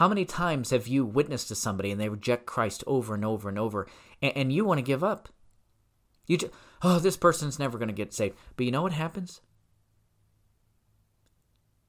How 0.00 0.08
many 0.08 0.24
times 0.24 0.70
have 0.70 0.88
you 0.88 1.04
witnessed 1.04 1.48
to 1.48 1.54
somebody 1.54 1.90
and 1.90 2.00
they 2.00 2.08
reject 2.08 2.46
Christ 2.46 2.82
over 2.86 3.14
and 3.14 3.22
over 3.22 3.50
and 3.50 3.58
over, 3.58 3.86
and, 4.22 4.34
and 4.34 4.50
you 4.50 4.64
want 4.64 4.78
to 4.78 4.82
give 4.82 5.04
up? 5.04 5.28
You 6.26 6.38
just, 6.38 6.54
oh, 6.80 6.98
this 6.98 7.18
person's 7.18 7.58
never 7.58 7.76
going 7.76 7.90
to 7.90 7.94
get 7.94 8.14
saved. 8.14 8.34
But 8.56 8.64
you 8.64 8.72
know 8.72 8.80
what 8.80 8.94
happens? 8.94 9.42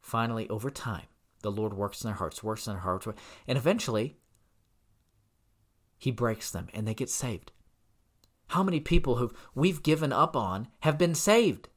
Finally, 0.02 0.50
over 0.50 0.70
time, 0.70 1.06
the 1.42 1.54
Lord 1.54 1.74
works 1.74 2.04
in 2.04 2.10
their 2.10 2.18
hearts, 2.18 2.44
works 2.44 2.68
in 2.68 2.74
their 2.74 2.82
hearts, 2.82 3.08
and 3.48 3.58
eventually, 3.58 4.18
He 5.98 6.12
breaks 6.12 6.52
them 6.52 6.68
and 6.74 6.86
they 6.86 6.94
get 6.94 7.10
saved. 7.10 7.54
How 8.48 8.62
many 8.62 8.82
people 8.82 9.16
who 9.16 9.32
we've 9.56 9.84
given 9.84 10.12
up 10.12 10.36
on 10.36 10.68
have 10.82 10.98
been 10.98 11.16
saved 11.16 11.70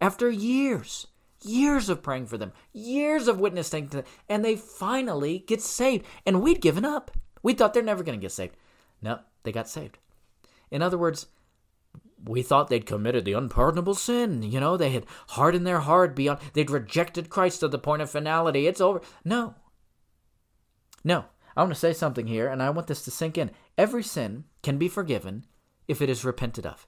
after 0.00 0.30
years, 0.30 1.08
years 1.42 1.88
of 1.88 2.02
praying 2.02 2.26
for 2.26 2.38
them, 2.38 2.52
years 2.72 3.28
of 3.28 3.40
witnessing 3.40 3.88
to 3.88 3.98
them, 3.98 4.06
and 4.28 4.44
they 4.44 4.56
finally 4.56 5.40
get 5.40 5.60
saved. 5.60 6.06
And 6.26 6.42
we'd 6.42 6.60
given 6.60 6.84
up. 6.84 7.10
We 7.42 7.54
thought 7.54 7.74
they're 7.74 7.82
never 7.82 8.02
going 8.02 8.18
to 8.18 8.22
get 8.22 8.32
saved. 8.32 8.56
No, 9.00 9.20
they 9.44 9.52
got 9.52 9.68
saved. 9.68 9.98
In 10.70 10.82
other 10.82 10.98
words, 10.98 11.26
we 12.24 12.42
thought 12.42 12.68
they'd 12.68 12.86
committed 12.86 13.24
the 13.24 13.32
unpardonable 13.32 13.94
sin. 13.94 14.42
You 14.42 14.60
know, 14.60 14.76
they 14.76 14.90
had 14.90 15.06
hardened 15.28 15.66
their 15.66 15.80
heart 15.80 16.16
beyond, 16.16 16.40
they'd 16.52 16.70
rejected 16.70 17.30
Christ 17.30 17.60
to 17.60 17.68
the 17.68 17.78
point 17.78 18.02
of 18.02 18.10
finality. 18.10 18.66
It's 18.66 18.80
over. 18.80 19.00
No. 19.24 19.54
No. 21.04 21.26
I 21.56 21.62
want 21.62 21.72
to 21.72 21.80
say 21.80 21.92
something 21.92 22.26
here, 22.26 22.48
and 22.48 22.62
I 22.62 22.70
want 22.70 22.86
this 22.86 23.02
to 23.04 23.10
sink 23.10 23.36
in. 23.36 23.50
Every 23.76 24.02
sin 24.02 24.44
can 24.62 24.78
be 24.78 24.88
forgiven 24.88 25.44
if 25.88 26.00
it 26.00 26.08
is 26.08 26.24
repented 26.24 26.66
of. 26.66 26.86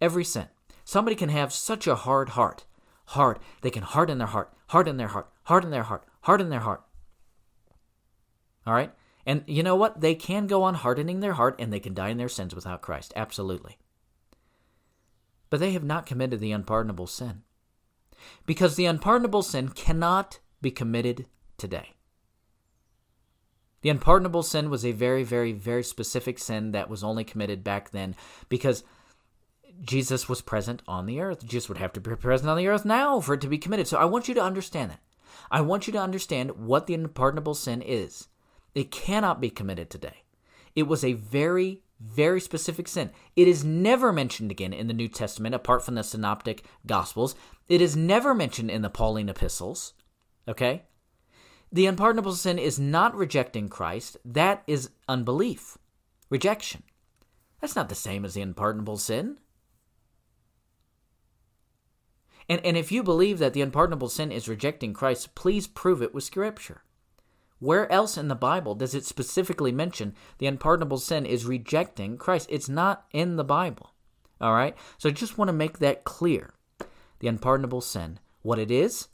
Every 0.00 0.24
sin. 0.24 0.46
Somebody 0.84 1.16
can 1.16 1.30
have 1.30 1.52
such 1.52 1.86
a 1.86 1.96
hard 1.96 2.30
heart. 2.30 2.64
Hard. 3.08 3.38
They 3.62 3.70
can 3.70 3.82
harden 3.82 4.18
their 4.18 4.28
heart, 4.28 4.52
harden 4.68 4.96
their 4.96 5.08
heart, 5.08 5.30
harden 5.44 5.70
their 5.70 5.84
heart, 5.84 6.04
harden 6.22 6.48
their 6.48 6.60
heart. 6.60 6.82
All 8.66 8.74
right? 8.74 8.92
And 9.26 9.44
you 9.46 9.62
know 9.62 9.76
what? 9.76 10.00
They 10.00 10.14
can 10.14 10.46
go 10.46 10.62
on 10.62 10.74
hardening 10.74 11.20
their 11.20 11.34
heart 11.34 11.56
and 11.58 11.72
they 11.72 11.80
can 11.80 11.94
die 11.94 12.08
in 12.08 12.16
their 12.16 12.28
sins 12.28 12.54
without 12.54 12.82
Christ. 12.82 13.12
Absolutely 13.14 13.78
but 15.50 15.60
they 15.60 15.72
have 15.72 15.84
not 15.84 16.06
committed 16.06 16.40
the 16.40 16.52
unpardonable 16.52 17.06
sin. 17.06 17.42
Because 18.46 18.76
the 18.76 18.86
unpardonable 18.86 19.42
sin 19.42 19.68
cannot 19.70 20.40
be 20.60 20.70
committed 20.70 21.26
today. 21.56 21.94
The 23.82 23.90
unpardonable 23.90 24.42
sin 24.42 24.70
was 24.70 24.84
a 24.84 24.92
very, 24.92 25.22
very, 25.22 25.52
very 25.52 25.84
specific 25.84 26.38
sin 26.38 26.72
that 26.72 26.90
was 26.90 27.04
only 27.04 27.22
committed 27.22 27.62
back 27.62 27.90
then 27.90 28.16
because 28.48 28.82
Jesus 29.82 30.28
was 30.28 30.40
present 30.40 30.82
on 30.88 31.06
the 31.06 31.20
earth. 31.20 31.46
Jesus 31.46 31.68
would 31.68 31.78
have 31.78 31.92
to 31.92 32.00
be 32.00 32.14
present 32.16 32.50
on 32.50 32.56
the 32.56 32.68
earth 32.68 32.84
now 32.84 33.20
for 33.20 33.34
it 33.34 33.40
to 33.42 33.48
be 33.48 33.58
committed. 33.58 33.86
So 33.86 33.98
I 33.98 34.04
want 34.04 34.28
you 34.28 34.34
to 34.34 34.42
understand 34.42 34.90
that. 34.90 35.00
I 35.50 35.60
want 35.60 35.86
you 35.86 35.92
to 35.92 36.00
understand 36.00 36.52
what 36.52 36.86
the 36.86 36.94
unpardonable 36.94 37.54
sin 37.54 37.82
is. 37.82 38.28
It 38.74 38.90
cannot 38.90 39.40
be 39.40 39.50
committed 39.50 39.90
today. 39.90 40.24
It 40.74 40.84
was 40.84 41.02
a 41.02 41.14
very, 41.14 41.82
very 42.00 42.40
specific 42.40 42.86
sin. 42.86 43.10
It 43.34 43.48
is 43.48 43.64
never 43.64 44.12
mentioned 44.12 44.50
again 44.50 44.72
in 44.72 44.88
the 44.88 44.94
New 44.94 45.08
Testament, 45.08 45.54
apart 45.54 45.84
from 45.84 45.94
the 45.94 46.04
Synoptic 46.04 46.64
Gospels. 46.86 47.34
It 47.68 47.80
is 47.80 47.96
never 47.96 48.34
mentioned 48.34 48.70
in 48.70 48.82
the 48.82 48.90
Pauline 48.90 49.28
epistles. 49.28 49.94
Okay? 50.46 50.82
The 51.72 51.86
unpardonable 51.86 52.32
sin 52.32 52.58
is 52.58 52.78
not 52.78 53.14
rejecting 53.14 53.68
Christ, 53.68 54.16
that 54.24 54.62
is 54.66 54.90
unbelief, 55.06 55.76
rejection. 56.30 56.82
That's 57.60 57.76
not 57.76 57.88
the 57.88 57.94
same 57.94 58.24
as 58.24 58.34
the 58.34 58.40
unpardonable 58.40 58.96
sin. 58.96 59.38
And, 62.48 62.64
and 62.64 62.76
if 62.76 62.90
you 62.90 63.02
believe 63.02 63.38
that 63.38 63.52
the 63.52 63.62
unpardonable 63.62 64.08
sin 64.08 64.32
is 64.32 64.48
rejecting 64.48 64.94
Christ, 64.94 65.34
please 65.34 65.66
prove 65.66 66.02
it 66.02 66.14
with 66.14 66.24
Scripture. 66.24 66.82
Where 67.58 67.90
else 67.90 68.16
in 68.16 68.28
the 68.28 68.34
Bible 68.34 68.74
does 68.74 68.94
it 68.94 69.04
specifically 69.04 69.72
mention 69.72 70.14
the 70.38 70.46
unpardonable 70.46 70.98
sin 70.98 71.26
is 71.26 71.44
rejecting 71.44 72.16
Christ? 72.16 72.48
It's 72.50 72.68
not 72.68 73.06
in 73.12 73.36
the 73.36 73.44
Bible. 73.44 73.94
All 74.40 74.54
right? 74.54 74.76
So 74.96 75.08
I 75.08 75.12
just 75.12 75.36
want 75.36 75.48
to 75.48 75.52
make 75.52 75.78
that 75.78 76.04
clear. 76.04 76.54
The 77.18 77.26
unpardonable 77.26 77.80
sin, 77.80 78.20
what 78.42 78.60
it 78.60 78.70
is, 78.70 79.08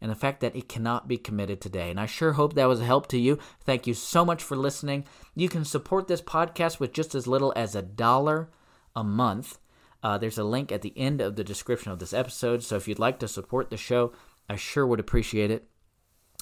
and 0.00 0.12
the 0.12 0.16
fact 0.16 0.40
that 0.40 0.54
it 0.54 0.68
cannot 0.68 1.08
be 1.08 1.18
committed 1.18 1.60
today. 1.60 1.90
And 1.90 1.98
I 1.98 2.06
sure 2.06 2.34
hope 2.34 2.54
that 2.54 2.68
was 2.68 2.80
a 2.80 2.84
help 2.84 3.08
to 3.08 3.18
you. 3.18 3.38
Thank 3.64 3.88
you 3.88 3.94
so 3.94 4.24
much 4.24 4.44
for 4.44 4.56
listening. 4.56 5.04
You 5.34 5.48
can 5.48 5.64
support 5.64 6.06
this 6.06 6.22
podcast 6.22 6.78
with 6.78 6.92
just 6.92 7.16
as 7.16 7.26
little 7.26 7.52
as 7.56 7.74
a 7.74 7.82
dollar 7.82 8.48
a 8.94 9.02
month. 9.02 9.58
Uh, 10.02 10.18
there's 10.18 10.38
a 10.38 10.44
link 10.44 10.70
at 10.70 10.82
the 10.82 10.96
end 10.96 11.20
of 11.20 11.36
the 11.36 11.44
description 11.44 11.90
of 11.92 11.98
this 11.98 12.12
episode. 12.12 12.62
So 12.62 12.76
if 12.76 12.86
you'd 12.86 12.98
like 12.98 13.18
to 13.20 13.28
support 13.28 13.70
the 13.70 13.76
show, 13.76 14.12
I 14.48 14.56
sure 14.56 14.86
would 14.86 15.00
appreciate 15.00 15.50
it. 15.50 15.68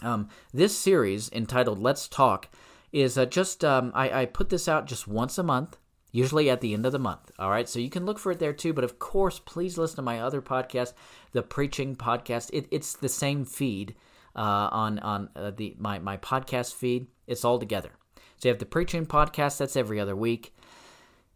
Um, 0.03 0.29
this 0.53 0.77
series 0.77 1.31
entitled 1.33 1.79
"Let's 1.79 2.07
Talk" 2.07 2.49
is 2.93 3.17
uh, 3.17 3.27
just 3.27 3.65
um, 3.65 3.93
I, 3.95 4.23
I 4.23 4.25
put 4.27 4.51
this 4.51 4.69
out 4.69 4.87
just 4.87 5.09
once 5.09 5.39
a 5.39 5.43
month, 5.43 5.79
usually 6.13 6.51
at 6.51 6.61
the 6.61 6.75
end 6.75 6.85
of 6.85 6.93
the 6.93 6.99
month. 6.99 7.31
All 7.39 7.51
right, 7.51 7.69
so 7.69 7.79
you 7.79 7.89
can 7.89 8.05
look 8.05 8.19
for 8.19 8.33
it 8.33 8.39
there 8.39 8.53
too. 8.53 8.75
But 8.75 8.85
of 8.85 8.99
course, 8.99 9.39
please 9.39 9.79
listen 9.79 9.97
to 9.97 10.03
my 10.03 10.21
other 10.21 10.43
podcast, 10.43 10.93
the 11.33 11.43
Preaching 11.43 11.97
Podcast. 11.97 12.51
It, 12.53 12.69
it's 12.71 12.95
the 12.95 13.09
same 13.09 13.47
feed 13.47 13.95
uh, 14.35 14.69
on 14.71 14.99
on 14.99 15.31
uh, 15.35 15.51
the 15.51 15.75
my 15.79 15.99
my 15.99 16.19
podcast 16.19 16.75
feed. 16.75 17.07
It's 17.27 17.45
all 17.45 17.59
together. 17.59 17.93
So 18.37 18.49
you 18.49 18.53
have 18.53 18.59
the 18.59 18.67
Preaching 18.67 19.07
Podcast. 19.07 19.57
That's 19.59 19.77
every 19.77 19.99
other 19.99 20.15
week. 20.15 20.55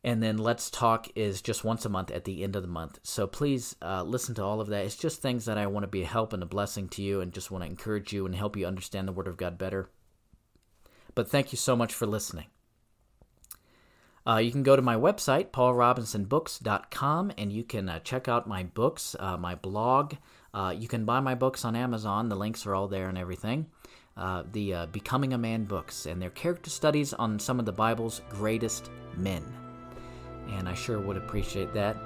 And 0.02 0.22
then 0.22 0.38
Let's 0.38 0.70
Talk 0.70 1.08
is 1.14 1.42
just 1.42 1.62
once 1.62 1.84
a 1.84 1.90
month 1.90 2.10
at 2.10 2.24
the 2.24 2.42
end 2.42 2.56
of 2.56 2.62
the 2.62 2.68
month. 2.68 2.98
So 3.02 3.26
please 3.26 3.76
uh, 3.82 4.02
listen 4.02 4.34
to 4.36 4.42
all 4.42 4.60
of 4.60 4.68
that. 4.68 4.86
It's 4.86 4.96
just 4.96 5.20
things 5.20 5.44
that 5.44 5.58
I 5.58 5.66
want 5.66 5.84
to 5.84 5.88
be 5.88 6.02
a 6.02 6.06
help 6.06 6.32
and 6.32 6.42
a 6.42 6.46
blessing 6.46 6.88
to 6.90 7.02
you 7.02 7.20
and 7.20 7.32
just 7.32 7.50
want 7.50 7.64
to 7.64 7.70
encourage 7.70 8.12
you 8.12 8.24
and 8.24 8.34
help 8.34 8.56
you 8.56 8.66
understand 8.66 9.06
the 9.06 9.12
Word 9.12 9.28
of 9.28 9.36
God 9.36 9.58
better. 9.58 9.90
But 11.14 11.28
thank 11.28 11.52
you 11.52 11.58
so 11.58 11.76
much 11.76 11.92
for 11.92 12.06
listening. 12.06 12.46
Uh, 14.26 14.36
you 14.36 14.50
can 14.50 14.62
go 14.62 14.76
to 14.76 14.82
my 14.82 14.96
website, 14.96 15.50
paulrobinsonbooks.com, 15.50 17.32
and 17.36 17.52
you 17.52 17.64
can 17.64 17.88
uh, 17.88 17.98
check 18.00 18.28
out 18.28 18.46
my 18.46 18.62
books, 18.62 19.16
uh, 19.18 19.36
my 19.36 19.54
blog. 19.54 20.14
Uh, 20.54 20.74
you 20.76 20.88
can 20.88 21.04
buy 21.04 21.20
my 21.20 21.34
books 21.34 21.64
on 21.64 21.76
Amazon. 21.76 22.28
The 22.28 22.36
links 22.36 22.64
are 22.64 22.74
all 22.74 22.88
there 22.88 23.08
and 23.08 23.18
everything. 23.18 23.66
Uh, 24.16 24.44
the 24.52 24.88
Becoming 24.92 25.32
a 25.32 25.38
Man 25.38 25.64
books, 25.64 26.06
and 26.06 26.20
they're 26.20 26.30
character 26.30 26.70
studies 26.70 27.12
on 27.14 27.38
some 27.38 27.58
of 27.58 27.66
the 27.66 27.72
Bible's 27.72 28.20
greatest 28.30 28.90
men 29.16 29.42
and 30.52 30.68
I 30.68 30.74
sure 30.74 31.00
would 31.00 31.16
appreciate 31.16 31.72
that. 31.74 31.96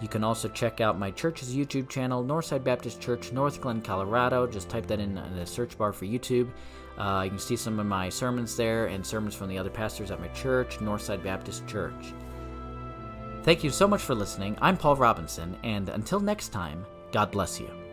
You 0.00 0.08
can 0.08 0.24
also 0.24 0.48
check 0.48 0.80
out 0.80 0.98
my 0.98 1.10
church's 1.10 1.54
YouTube 1.54 1.88
channel, 1.88 2.24
Northside 2.24 2.64
Baptist 2.64 3.00
Church, 3.00 3.30
Northglenn, 3.32 3.82
Colorado. 3.82 4.46
Just 4.46 4.68
type 4.68 4.86
that 4.86 5.00
in, 5.00 5.16
in 5.16 5.36
the 5.36 5.46
search 5.46 5.78
bar 5.78 5.92
for 5.92 6.04
YouTube. 6.04 6.50
Uh, 6.98 7.22
you 7.24 7.30
can 7.30 7.38
see 7.38 7.56
some 7.56 7.78
of 7.78 7.86
my 7.86 8.08
sermons 8.08 8.56
there 8.56 8.86
and 8.86 9.04
sermons 9.04 9.34
from 9.34 9.48
the 9.48 9.58
other 9.58 9.70
pastors 9.70 10.10
at 10.10 10.20
my 10.20 10.28
church, 10.28 10.78
Northside 10.78 11.22
Baptist 11.22 11.66
Church. 11.66 12.12
Thank 13.42 13.62
you 13.62 13.70
so 13.70 13.86
much 13.86 14.00
for 14.00 14.14
listening. 14.14 14.56
I'm 14.60 14.76
Paul 14.76 14.96
Robinson, 14.96 15.56
and 15.62 15.88
until 15.88 16.20
next 16.20 16.48
time, 16.48 16.84
God 17.12 17.30
bless 17.30 17.60
you. 17.60 17.83